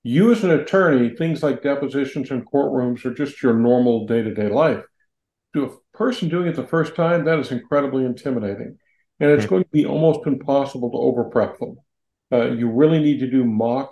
You, 0.03 0.33
as 0.33 0.45
an 0.45 0.51
attorney, 0.51 1.15
things 1.15 1.43
like 1.43 1.63
depositions 1.63 2.31
in 2.31 2.47
courtrooms 2.47 3.05
are 3.05 3.13
just 3.13 3.43
your 3.43 3.53
normal 3.53 4.07
day 4.07 4.23
to 4.23 4.33
day 4.33 4.49
life. 4.49 4.85
To 5.55 5.65
a 5.65 5.97
person 5.97 6.29
doing 6.29 6.47
it 6.47 6.57
the 6.57 6.67
first 6.67 6.95
time, 6.95 7.25
that 7.25 7.39
is 7.39 7.53
incredibly 7.53 8.05
intimidating. 8.05 8.79
And 9.21 9.31
it's 9.31 9.45
mm-hmm. 9.45 9.51
going 9.51 9.65
to 9.65 9.71
be 9.71 9.87
almost 9.87 10.27
impossible 10.27 10.91
to 10.91 10.97
over 10.97 11.25
prep 11.25 11.59
them. 11.59 11.77
Uh, 12.33 12.51
you 12.53 12.71
really 12.71 13.01
need 13.01 13.21
to 13.21 13.31
do 13.31 13.45
mock 13.45 13.91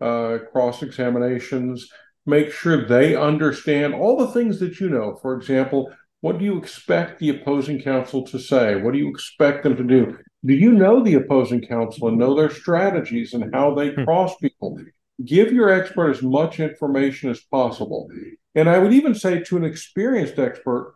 uh, 0.00 0.38
cross 0.50 0.82
examinations, 0.82 1.88
make 2.26 2.52
sure 2.52 2.86
they 2.86 3.16
understand 3.16 3.94
all 3.94 4.16
the 4.16 4.32
things 4.32 4.60
that 4.60 4.80
you 4.80 4.90
know. 4.90 5.18
For 5.22 5.34
example, 5.34 5.92
what 6.20 6.38
do 6.38 6.44
you 6.44 6.58
expect 6.58 7.18
the 7.18 7.30
opposing 7.30 7.80
counsel 7.80 8.24
to 8.26 8.38
say? 8.38 8.76
What 8.76 8.92
do 8.92 8.98
you 8.98 9.08
expect 9.08 9.62
them 9.62 9.76
to 9.76 9.84
do? 9.84 10.18
Do 10.44 10.54
you 10.54 10.72
know 10.72 11.02
the 11.02 11.14
opposing 11.14 11.62
counsel 11.62 12.08
and 12.08 12.18
know 12.18 12.34
their 12.34 12.50
strategies 12.50 13.32
and 13.32 13.54
how 13.54 13.74
they 13.74 13.90
hmm. 13.90 14.04
cross 14.04 14.36
people? 14.36 14.78
Give 15.24 15.52
your 15.52 15.70
expert 15.70 16.10
as 16.10 16.22
much 16.22 16.58
information 16.58 17.30
as 17.30 17.40
possible. 17.40 18.08
And 18.54 18.68
I 18.68 18.78
would 18.78 18.92
even 18.92 19.14
say 19.14 19.40
to 19.40 19.56
an 19.56 19.64
experienced 19.64 20.38
expert, 20.38 20.94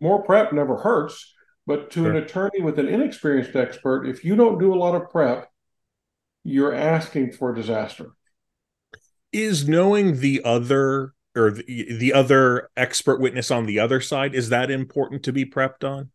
more 0.00 0.22
prep 0.22 0.52
never 0.52 0.76
hurts. 0.76 1.34
But 1.66 1.90
to 1.90 2.04
sure. 2.04 2.10
an 2.10 2.16
attorney 2.16 2.62
with 2.62 2.78
an 2.78 2.88
inexperienced 2.88 3.54
expert, 3.54 4.06
if 4.06 4.24
you 4.24 4.36
don't 4.36 4.58
do 4.58 4.72
a 4.72 4.78
lot 4.78 4.94
of 4.94 5.10
prep, 5.10 5.50
you're 6.42 6.74
asking 6.74 7.32
for 7.32 7.52
disaster. 7.52 8.12
Is 9.32 9.68
knowing 9.68 10.20
the 10.20 10.40
other 10.44 11.12
or 11.36 11.50
the, 11.50 11.96
the 11.98 12.12
other 12.12 12.70
expert 12.76 13.20
witness 13.20 13.50
on 13.50 13.66
the 13.66 13.78
other 13.78 14.00
side 14.00 14.34
is 14.34 14.48
that 14.48 14.70
important 14.70 15.22
to 15.22 15.32
be 15.32 15.44
prepped 15.44 15.88
on 15.88 16.10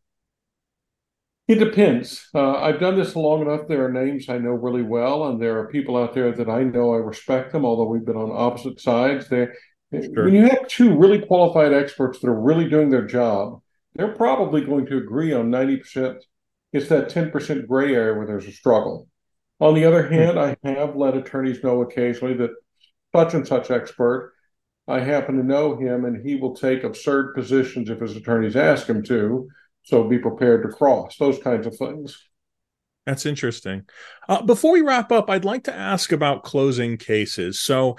it 1.47 1.55
depends 1.55 2.29
uh, 2.35 2.57
i've 2.59 2.79
done 2.79 2.97
this 2.97 3.15
long 3.15 3.41
enough 3.41 3.67
there 3.67 3.85
are 3.85 3.91
names 3.91 4.29
i 4.29 4.37
know 4.37 4.51
really 4.51 4.81
well 4.81 5.27
and 5.27 5.41
there 5.41 5.59
are 5.59 5.67
people 5.67 5.97
out 5.97 6.13
there 6.13 6.31
that 6.31 6.49
i 6.49 6.63
know 6.63 6.93
i 6.93 6.97
respect 6.97 7.51
them 7.51 7.65
although 7.65 7.87
we've 7.87 8.05
been 8.05 8.17
on 8.17 8.31
opposite 8.31 8.79
sides 8.79 9.27
there 9.29 9.53
sure. 10.01 10.25
when 10.25 10.33
you 10.33 10.47
have 10.47 10.67
two 10.67 10.97
really 10.97 11.19
qualified 11.19 11.73
experts 11.73 12.19
that 12.19 12.27
are 12.27 12.39
really 12.39 12.69
doing 12.69 12.89
their 12.89 13.05
job 13.05 13.61
they're 13.95 14.15
probably 14.15 14.61
going 14.61 14.85
to 14.85 14.97
agree 14.97 15.33
on 15.33 15.51
90% 15.51 16.19
it's 16.71 16.89
that 16.89 17.09
10% 17.09 17.67
gray 17.67 17.93
area 17.93 18.17
where 18.17 18.25
there's 18.25 18.47
a 18.47 18.51
struggle 18.51 19.07
on 19.59 19.73
the 19.73 19.85
other 19.85 20.07
hmm. 20.07 20.13
hand 20.13 20.39
i 20.39 20.55
have 20.63 20.95
let 20.95 21.15
attorneys 21.15 21.63
know 21.63 21.81
occasionally 21.81 22.33
that 22.33 22.51
such 23.13 23.33
and 23.33 23.47
such 23.47 23.69
expert 23.69 24.33
I 24.87 24.99
happen 24.99 25.37
to 25.37 25.43
know 25.43 25.77
him, 25.77 26.05
and 26.05 26.25
he 26.25 26.35
will 26.35 26.55
take 26.55 26.83
absurd 26.83 27.33
positions 27.33 27.89
if 27.89 27.99
his 27.99 28.15
attorneys 28.15 28.55
ask 28.55 28.87
him 28.87 29.03
to. 29.03 29.47
So 29.83 30.03
be 30.03 30.19
prepared 30.19 30.63
to 30.63 30.69
cross 30.69 31.17
those 31.17 31.39
kinds 31.39 31.67
of 31.67 31.75
things. 31.77 32.17
That's 33.05 33.25
interesting. 33.25 33.83
Uh, 34.29 34.41
before 34.43 34.71
we 34.71 34.81
wrap 34.81 35.11
up, 35.11 35.29
I'd 35.29 35.43
like 35.43 35.65
to 35.65 35.75
ask 35.75 36.13
about 36.13 36.43
closing 36.43 36.97
cases. 36.97 37.59
So, 37.59 37.97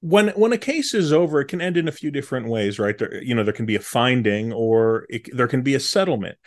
when 0.00 0.28
when 0.28 0.52
a 0.52 0.58
case 0.58 0.94
is 0.94 1.12
over, 1.12 1.40
it 1.40 1.46
can 1.46 1.60
end 1.60 1.76
in 1.76 1.88
a 1.88 1.92
few 1.92 2.10
different 2.10 2.48
ways, 2.48 2.78
right? 2.78 2.96
There, 2.96 3.22
you 3.22 3.34
know, 3.34 3.44
there 3.44 3.52
can 3.52 3.66
be 3.66 3.76
a 3.76 3.80
finding, 3.80 4.52
or 4.52 5.06
it, 5.08 5.28
there 5.34 5.48
can 5.48 5.62
be 5.62 5.74
a 5.74 5.80
settlement. 5.80 6.38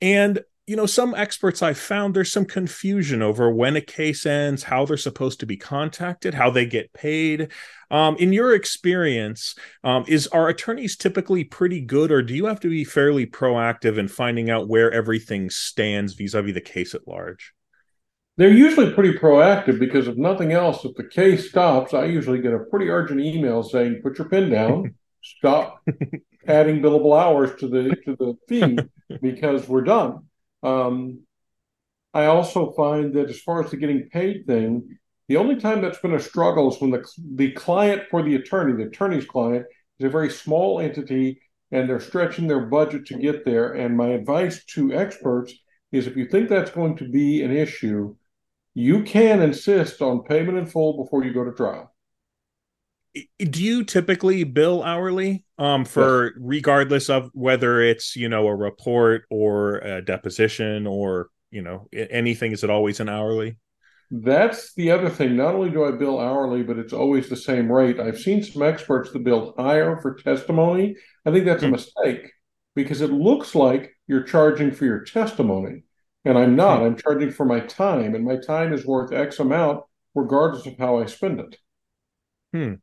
And 0.00 0.40
you 0.66 0.74
know, 0.74 0.86
some 0.86 1.14
experts 1.14 1.62
I've 1.62 1.78
found 1.78 2.14
there's 2.14 2.32
some 2.32 2.44
confusion 2.44 3.22
over 3.22 3.48
when 3.48 3.76
a 3.76 3.80
case 3.80 4.26
ends, 4.26 4.64
how 4.64 4.84
they're 4.84 4.96
supposed 4.96 5.38
to 5.40 5.46
be 5.46 5.56
contacted, 5.56 6.34
how 6.34 6.50
they 6.50 6.66
get 6.66 6.92
paid. 6.92 7.52
Um, 7.88 8.16
in 8.16 8.32
your 8.32 8.52
experience, 8.52 9.54
um, 9.84 10.04
is 10.08 10.26
are 10.28 10.48
attorneys 10.48 10.96
typically 10.96 11.44
pretty 11.44 11.80
good, 11.80 12.10
or 12.10 12.20
do 12.20 12.34
you 12.34 12.46
have 12.46 12.58
to 12.60 12.68
be 12.68 12.82
fairly 12.82 13.26
proactive 13.26 13.96
in 13.96 14.08
finding 14.08 14.50
out 14.50 14.68
where 14.68 14.90
everything 14.90 15.50
stands 15.50 16.14
vis-a-vis 16.14 16.54
the 16.54 16.60
case 16.60 16.96
at 16.96 17.06
large? 17.06 17.52
They're 18.36 18.50
usually 18.50 18.92
pretty 18.92 19.18
proactive 19.18 19.78
because 19.78 20.08
if 20.08 20.16
nothing 20.16 20.52
else, 20.52 20.84
if 20.84 20.94
the 20.94 21.08
case 21.08 21.48
stops, 21.48 21.94
I 21.94 22.04
usually 22.04 22.40
get 22.40 22.52
a 22.52 22.58
pretty 22.58 22.90
urgent 22.90 23.20
email 23.20 23.62
saying, 23.62 24.00
"Put 24.02 24.18
your 24.18 24.28
pen 24.28 24.50
down, 24.50 24.94
stop 25.22 25.82
adding 26.46 26.82
billable 26.82 27.18
hours 27.18 27.58
to 27.60 27.68
the 27.68 27.96
to 28.04 28.16
the 28.16 28.34
fee 28.48 28.78
because 29.22 29.66
we're 29.66 29.82
done." 29.82 30.26
Um, 30.62 31.20
I 32.12 32.26
also 32.26 32.72
find 32.72 33.14
that 33.14 33.30
as 33.30 33.40
far 33.40 33.64
as 33.64 33.70
the 33.70 33.78
getting 33.78 34.08
paid 34.10 34.46
thing, 34.46 34.98
the 35.28 35.38
only 35.38 35.56
time 35.56 35.80
that's 35.80 35.98
been 35.98 36.14
a 36.14 36.20
struggle 36.20 36.72
is 36.72 36.80
when 36.80 36.90
the 36.90 37.04
the 37.34 37.52
client 37.52 38.02
for 38.10 38.22
the 38.22 38.34
attorney, 38.34 38.74
the 38.74 38.88
attorney's 38.88 39.26
client, 39.26 39.64
is 39.98 40.06
a 40.06 40.10
very 40.10 40.30
small 40.30 40.80
entity 40.80 41.40
and 41.72 41.88
they're 41.88 42.00
stretching 42.00 42.46
their 42.46 42.66
budget 42.66 43.06
to 43.06 43.18
get 43.18 43.44
there. 43.44 43.72
And 43.72 43.96
my 43.96 44.08
advice 44.08 44.64
to 44.74 44.92
experts 44.92 45.52
is 45.90 46.06
if 46.06 46.16
you 46.16 46.26
think 46.26 46.48
that's 46.48 46.70
going 46.70 46.96
to 46.98 47.08
be 47.08 47.42
an 47.42 47.50
issue, 47.50 48.14
you 48.76 49.02
can 49.04 49.40
insist 49.40 50.02
on 50.02 50.22
payment 50.22 50.58
in 50.58 50.66
full 50.66 51.02
before 51.02 51.24
you 51.24 51.32
go 51.32 51.42
to 51.42 51.50
trial. 51.50 51.94
Do 53.38 53.64
you 53.64 53.84
typically 53.84 54.44
bill 54.44 54.82
hourly 54.82 55.46
um 55.56 55.86
for 55.86 56.24
yes. 56.26 56.32
regardless 56.38 57.08
of 57.08 57.30
whether 57.32 57.80
it's 57.80 58.14
you 58.14 58.28
know 58.28 58.46
a 58.46 58.54
report 58.54 59.24
or 59.30 59.78
a 59.78 60.02
deposition 60.02 60.86
or 60.86 61.30
you 61.50 61.62
know 61.62 61.88
anything? 61.90 62.52
Is 62.52 62.64
it 62.64 62.68
always 62.68 63.00
an 63.00 63.08
hourly? 63.08 63.56
That's 64.10 64.74
the 64.74 64.90
other 64.90 65.08
thing. 65.08 65.36
Not 65.36 65.54
only 65.54 65.70
do 65.70 65.86
i 65.86 65.92
bill 65.92 66.20
hourly 66.20 66.62
but 66.62 66.78
it's 66.78 66.92
always 66.92 67.30
the 67.30 67.36
same 67.36 67.72
rate. 67.72 67.98
I've 67.98 68.18
seen 68.18 68.42
some 68.42 68.62
experts 68.62 69.10
that 69.12 69.24
bill 69.24 69.54
higher 69.56 69.98
for 70.02 70.16
testimony. 70.16 70.96
I 71.24 71.30
think 71.30 71.46
that's 71.46 71.62
a 71.62 71.66
hmm. 71.66 71.72
mistake 71.72 72.30
because 72.74 73.00
it 73.00 73.10
looks 73.10 73.54
like 73.54 73.96
you're 74.06 74.24
charging 74.24 74.70
for 74.70 74.84
your 74.84 75.02
testimony 75.02 75.84
and 76.26 76.36
i'm 76.36 76.56
not. 76.56 76.80
Hmm. 76.80 76.84
i'm 76.84 76.96
charging 76.96 77.30
for 77.30 77.46
my 77.46 77.60
time 77.60 78.14
and 78.14 78.24
my 78.24 78.36
time 78.36 78.72
is 78.72 78.84
worth 78.84 79.12
x 79.12 79.38
amount 79.38 79.84
regardless 80.14 80.66
of 80.66 80.76
how 80.78 80.98
i 81.00 81.06
spend 81.06 81.40
it. 81.40 81.56
Hmm. 82.52 82.74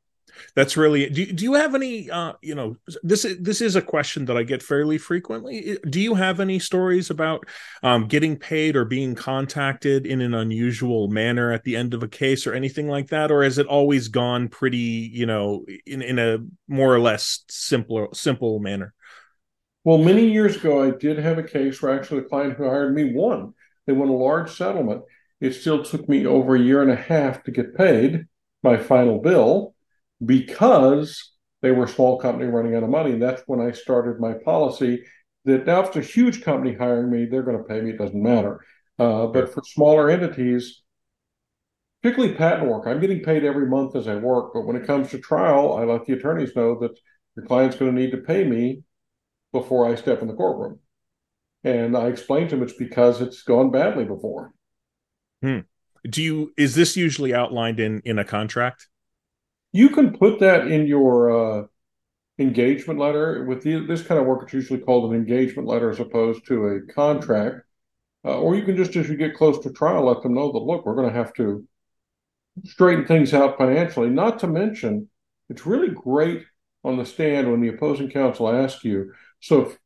That's 0.56 0.78
really 0.78 1.10
do, 1.10 1.32
do 1.32 1.44
you 1.44 1.54
have 1.54 1.76
any 1.76 2.10
uh 2.10 2.34
you 2.42 2.56
know 2.56 2.78
this 3.04 3.24
is 3.24 3.38
this 3.40 3.62
is 3.62 3.76
a 3.76 3.82
question 3.82 4.26
that 4.26 4.38
i 4.38 4.42
get 4.42 4.64
fairly 4.64 4.98
frequently. 4.98 5.78
Do 5.88 6.02
you 6.02 6.16
have 6.16 6.40
any 6.40 6.58
stories 6.58 7.12
about 7.12 7.46
um 7.84 8.08
getting 8.08 8.38
paid 8.38 8.76
or 8.76 8.86
being 8.86 9.14
contacted 9.14 10.08
in 10.08 10.22
an 10.22 10.34
unusual 10.34 11.08
manner 11.08 11.52
at 11.52 11.64
the 11.64 11.76
end 11.76 11.94
of 11.94 12.02
a 12.02 12.08
case 12.08 12.48
or 12.48 12.54
anything 12.54 12.88
like 12.88 13.10
that? 13.10 13.32
Or 13.32 13.44
has 13.44 13.60
it 13.60 13.68
always 13.68 14.08
gone 14.08 14.48
pretty 14.48 14.78
you 15.14 15.28
know 15.28 15.66
in 15.86 16.02
in 16.02 16.18
a 16.18 16.40
more 16.68 16.94
or 16.94 17.00
less 17.00 17.44
simpler 17.48 18.08
simple 18.14 18.60
manner 18.60 18.94
well 19.84 19.98
many 19.98 20.30
years 20.30 20.56
ago 20.56 20.84
i 20.84 20.92
did 20.92 21.18
have 21.18 21.38
a 21.38 21.44
case 21.44 21.82
where 21.82 21.98
actually 21.98 22.22
the 22.22 22.30
client 22.30 22.56
who 22.56 22.66
hired 22.66 22.94
me 22.94 23.14
won 23.14 23.54
they 23.86 23.94
won 23.94 24.10
a 24.10 24.14
large 24.14 24.52
settlement 24.52 25.02
it 25.42 25.54
still 25.54 25.84
took 25.84 26.08
me 26.08 26.26
over 26.26 26.56
a 26.56 26.60
year 26.60 26.82
and 26.82 26.92
a 26.92 26.96
half 26.96 27.44
to 27.44 27.52
get 27.52 27.76
paid 27.76 28.26
my 28.64 28.78
final 28.78 29.20
bill 29.20 29.76
because 30.26 31.34
they 31.62 31.72
were 31.72 31.86
a 31.86 31.90
small 31.90 32.18
company 32.20 32.50
running 32.50 32.76
out 32.76 32.84
of 32.84 32.90
money. 32.90 33.12
And 33.12 33.22
that's 33.22 33.44
when 33.46 33.60
I 33.60 33.72
started 33.72 34.20
my 34.20 34.34
policy 34.34 35.04
that 35.46 35.66
now 35.66 35.82
if 35.82 35.88
it's 35.88 35.98
a 35.98 36.14
huge 36.14 36.44
company 36.44 36.74
hiring 36.74 37.12
me, 37.12 37.26
they're 37.26 37.44
going 37.44 37.58
to 37.58 37.64
pay 37.64 37.82
me. 37.82 37.92
It 37.92 37.98
doesn't 37.98 38.22
matter. 38.22 38.62
Uh, 38.98 39.28
but 39.28 39.54
for 39.54 39.62
smaller 39.66 40.10
entities, 40.10 40.82
particularly 42.02 42.36
patent 42.36 42.70
work, 42.70 42.88
I'm 42.88 43.02
getting 43.02 43.24
paid 43.24 43.44
every 43.44 43.68
month 43.68 43.96
as 43.96 44.08
I 44.08 44.16
work. 44.16 44.54
But 44.54 44.66
when 44.66 44.76
it 44.76 44.88
comes 44.88 45.10
to 45.12 45.20
trial, 45.20 45.76
I 45.76 45.84
let 45.84 46.06
the 46.06 46.14
attorneys 46.14 46.56
know 46.56 46.80
that 46.80 46.98
your 47.36 47.46
client's 47.46 47.76
going 47.76 47.94
to 47.94 48.02
need 48.02 48.12
to 48.12 48.18
pay 48.18 48.44
me 48.44 48.84
before 49.54 49.90
I 49.90 49.96
step 49.96 50.22
in 50.22 50.28
the 50.28 50.34
courtroom. 50.34 50.80
And 51.64 51.96
I 51.96 52.08
explained 52.08 52.50
to 52.50 52.58
them 52.58 52.64
it's 52.64 52.78
because 52.78 53.22
it's 53.22 53.44
gone 53.44 53.72
badly 53.72 54.04
before. 54.04 54.54
Hmm. 55.42 55.60
Do 56.10 56.22
you 56.22 56.54
is 56.58 56.76
this 56.76 56.98
usually 56.98 57.34
outlined 57.34 57.80
in 57.80 58.02
in 58.04 58.20
a 58.20 58.26
contract? 58.26 58.90
You 59.72 59.90
can 59.90 60.18
put 60.18 60.42
that 60.42 60.68
in 60.68 60.86
your 60.86 61.32
uh, 61.32 61.68
engagement 62.38 63.00
letter. 63.00 63.46
With 63.46 63.64
the, 63.64 63.86
this 63.86 64.04
kind 64.04 64.20
of 64.20 64.28
work, 64.28 64.44
it's 64.44 64.54
usually 64.54 64.80
called 64.80 65.12
an 65.12 65.18
engagement 65.18 65.68
letter 65.68 65.90
as 65.90 66.00
opposed 66.00 66.46
to 66.48 66.68
a 66.68 66.94
contract. 66.94 67.62
Uh, 68.26 68.40
or 68.40 68.56
you 68.56 68.64
can 68.64 68.78
just, 68.78 68.96
as 68.96 69.10
you 69.10 69.18
get 69.18 69.36
close 69.36 69.60
to 69.60 69.72
trial, 69.72 70.06
let 70.06 70.22
them 70.22 70.34
know 70.34 70.52
that, 70.52 70.60
look, 70.60 70.86
we're 70.86 70.96
going 70.96 71.10
to 71.10 71.16
have 71.16 71.34
to 71.34 71.66
straighten 72.64 73.06
things 73.06 73.34
out 73.34 73.58
financially. 73.58 74.10
Not 74.10 74.40
to 74.40 74.48
mention, 74.48 75.10
it's 75.50 75.66
really 75.66 75.90
great 75.90 76.44
on 76.84 76.98
the 76.98 77.06
stand 77.06 77.50
when 77.50 77.62
the 77.62 77.70
opposing 77.70 78.10
counsel 78.10 78.50
asks 78.50 78.84
you, 78.84 79.14
so 79.40 79.62
if 79.62 79.78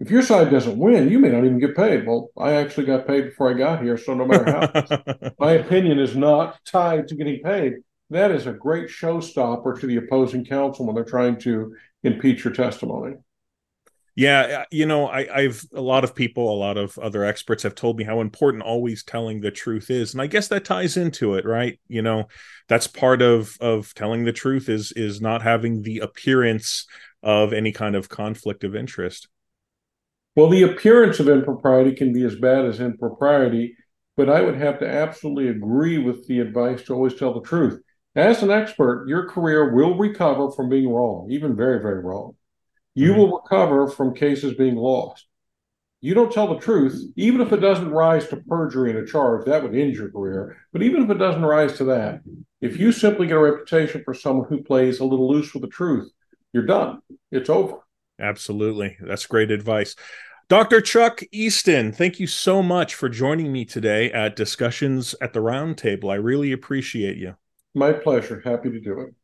If 0.00 0.10
your 0.10 0.22
side 0.22 0.50
doesn't 0.50 0.78
win, 0.78 1.08
you 1.10 1.18
may 1.18 1.30
not 1.30 1.44
even 1.44 1.58
get 1.60 1.76
paid. 1.76 2.06
Well, 2.06 2.30
I 2.38 2.52
actually 2.52 2.86
got 2.86 3.06
paid 3.06 3.26
before 3.26 3.50
I 3.50 3.54
got 3.54 3.82
here, 3.82 3.96
so 3.96 4.14
no 4.14 4.26
matter 4.26 4.44
how, 4.50 5.30
my 5.38 5.52
opinion 5.52 5.98
is 5.98 6.16
not 6.16 6.58
tied 6.66 7.08
to 7.08 7.14
getting 7.14 7.40
paid. 7.42 7.74
That 8.10 8.30
is 8.30 8.46
a 8.46 8.52
great 8.52 8.88
showstopper 8.88 9.80
to 9.80 9.86
the 9.86 9.96
opposing 9.96 10.44
counsel 10.44 10.86
when 10.86 10.94
they're 10.94 11.04
trying 11.04 11.38
to 11.40 11.74
impeach 12.02 12.44
your 12.44 12.52
testimony. 12.52 13.16
Yeah, 14.16 14.40
uh, 14.60 14.64
you 14.70 14.86
know, 14.86 15.08
I, 15.08 15.26
I've 15.34 15.64
a 15.74 15.80
lot 15.80 16.04
of 16.04 16.14
people, 16.14 16.48
a 16.48 16.54
lot 16.56 16.76
of 16.76 16.96
other 16.98 17.24
experts 17.24 17.64
have 17.64 17.74
told 17.74 17.98
me 17.98 18.04
how 18.04 18.20
important 18.20 18.62
always 18.62 19.02
telling 19.02 19.40
the 19.40 19.50
truth 19.50 19.90
is, 19.90 20.12
and 20.12 20.22
I 20.22 20.28
guess 20.28 20.46
that 20.48 20.64
ties 20.64 20.96
into 20.96 21.34
it, 21.34 21.44
right? 21.44 21.80
You 21.88 22.02
know, 22.02 22.28
that's 22.68 22.86
part 22.86 23.22
of 23.22 23.56
of 23.60 23.92
telling 23.94 24.24
the 24.24 24.32
truth 24.32 24.68
is 24.68 24.92
is 24.92 25.20
not 25.20 25.42
having 25.42 25.82
the 25.82 25.98
appearance 25.98 26.86
of 27.24 27.52
any 27.52 27.72
kind 27.72 27.96
of 27.96 28.08
conflict 28.08 28.62
of 28.62 28.76
interest. 28.76 29.26
Well, 30.36 30.48
the 30.48 30.62
appearance 30.62 31.18
of 31.18 31.28
impropriety 31.28 31.92
can 31.92 32.12
be 32.12 32.24
as 32.24 32.36
bad 32.36 32.66
as 32.66 32.78
impropriety, 32.80 33.76
but 34.16 34.28
I 34.30 34.42
would 34.42 34.56
have 34.56 34.78
to 34.78 34.88
absolutely 34.88 35.48
agree 35.48 35.98
with 35.98 36.26
the 36.28 36.38
advice 36.38 36.84
to 36.84 36.94
always 36.94 37.14
tell 37.14 37.34
the 37.34 37.40
truth. 37.48 37.80
As 38.14 38.44
an 38.44 38.50
expert, 38.52 39.06
your 39.08 39.28
career 39.28 39.74
will 39.74 39.98
recover 39.98 40.52
from 40.52 40.68
being 40.68 40.88
wrong, 40.88 41.28
even 41.32 41.56
very, 41.56 41.82
very 41.82 42.00
wrong 42.00 42.36
you 42.94 43.10
mm-hmm. 43.10 43.20
will 43.20 43.40
recover 43.42 43.88
from 43.88 44.14
cases 44.14 44.54
being 44.54 44.76
lost. 44.76 45.26
You 46.00 46.12
don't 46.12 46.32
tell 46.32 46.52
the 46.52 46.60
truth, 46.60 47.02
even 47.16 47.40
if 47.40 47.52
it 47.52 47.60
doesn't 47.60 47.90
rise 47.90 48.28
to 48.28 48.36
perjury 48.36 48.90
in 48.90 48.98
a 48.98 49.06
charge, 49.06 49.46
that 49.46 49.62
would 49.62 49.74
end 49.74 49.94
your 49.94 50.10
career. 50.10 50.58
But 50.70 50.82
even 50.82 51.02
if 51.02 51.10
it 51.10 51.18
doesn't 51.18 51.44
rise 51.44 51.78
to 51.78 51.84
that, 51.84 52.20
if 52.60 52.78
you 52.78 52.92
simply 52.92 53.26
get 53.26 53.36
a 53.36 53.40
reputation 53.40 54.02
for 54.04 54.12
someone 54.12 54.46
who 54.48 54.62
plays 54.62 55.00
a 55.00 55.04
little 55.04 55.30
loose 55.30 55.54
with 55.54 55.62
the 55.62 55.68
truth, 55.68 56.10
you're 56.52 56.66
done. 56.66 57.00
It's 57.32 57.48
over. 57.48 57.78
Absolutely. 58.20 58.98
That's 59.00 59.26
great 59.26 59.50
advice. 59.50 59.96
Dr. 60.48 60.82
Chuck 60.82 61.22
Easttom, 61.32 61.94
thank 61.94 62.20
you 62.20 62.26
so 62.26 62.62
much 62.62 62.94
for 62.94 63.08
joining 63.08 63.50
me 63.50 63.64
today 63.64 64.12
at 64.12 64.36
Discussions 64.36 65.14
at 65.22 65.32
the 65.32 65.40
Roundtable. 65.40 66.12
I 66.12 66.16
really 66.16 66.52
appreciate 66.52 67.16
you. 67.16 67.34
My 67.74 67.94
pleasure. 67.94 68.42
Happy 68.44 68.70
to 68.70 68.78
do 68.78 69.00
it. 69.00 69.14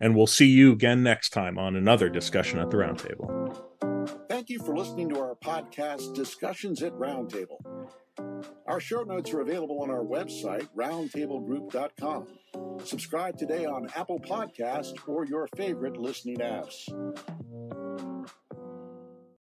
And 0.00 0.14
we'll 0.14 0.26
see 0.26 0.46
you 0.46 0.72
again 0.72 1.02
next 1.02 1.30
time 1.30 1.58
on 1.58 1.76
another 1.76 2.08
discussion 2.08 2.58
at 2.58 2.70
the 2.70 2.76
Roundtable. 2.76 3.56
Thank 4.28 4.50
you 4.50 4.58
for 4.58 4.76
listening 4.76 5.08
to 5.10 5.18
our 5.18 5.34
podcast, 5.34 6.14
Discussions 6.14 6.82
at 6.82 6.92
Roundtable. 6.92 7.58
Our 8.66 8.80
show 8.80 9.02
notes 9.02 9.32
are 9.32 9.40
available 9.40 9.80
on 9.80 9.90
our 9.90 10.04
website, 10.04 10.68
roundtablegroup.com. 10.76 12.26
Subscribe 12.84 13.38
today 13.38 13.64
on 13.64 13.88
Apple 13.96 14.20
Podcast 14.20 14.94
or 15.06 15.24
your 15.24 15.48
favorite 15.56 15.96
listening 15.96 16.38
apps. 16.38 16.88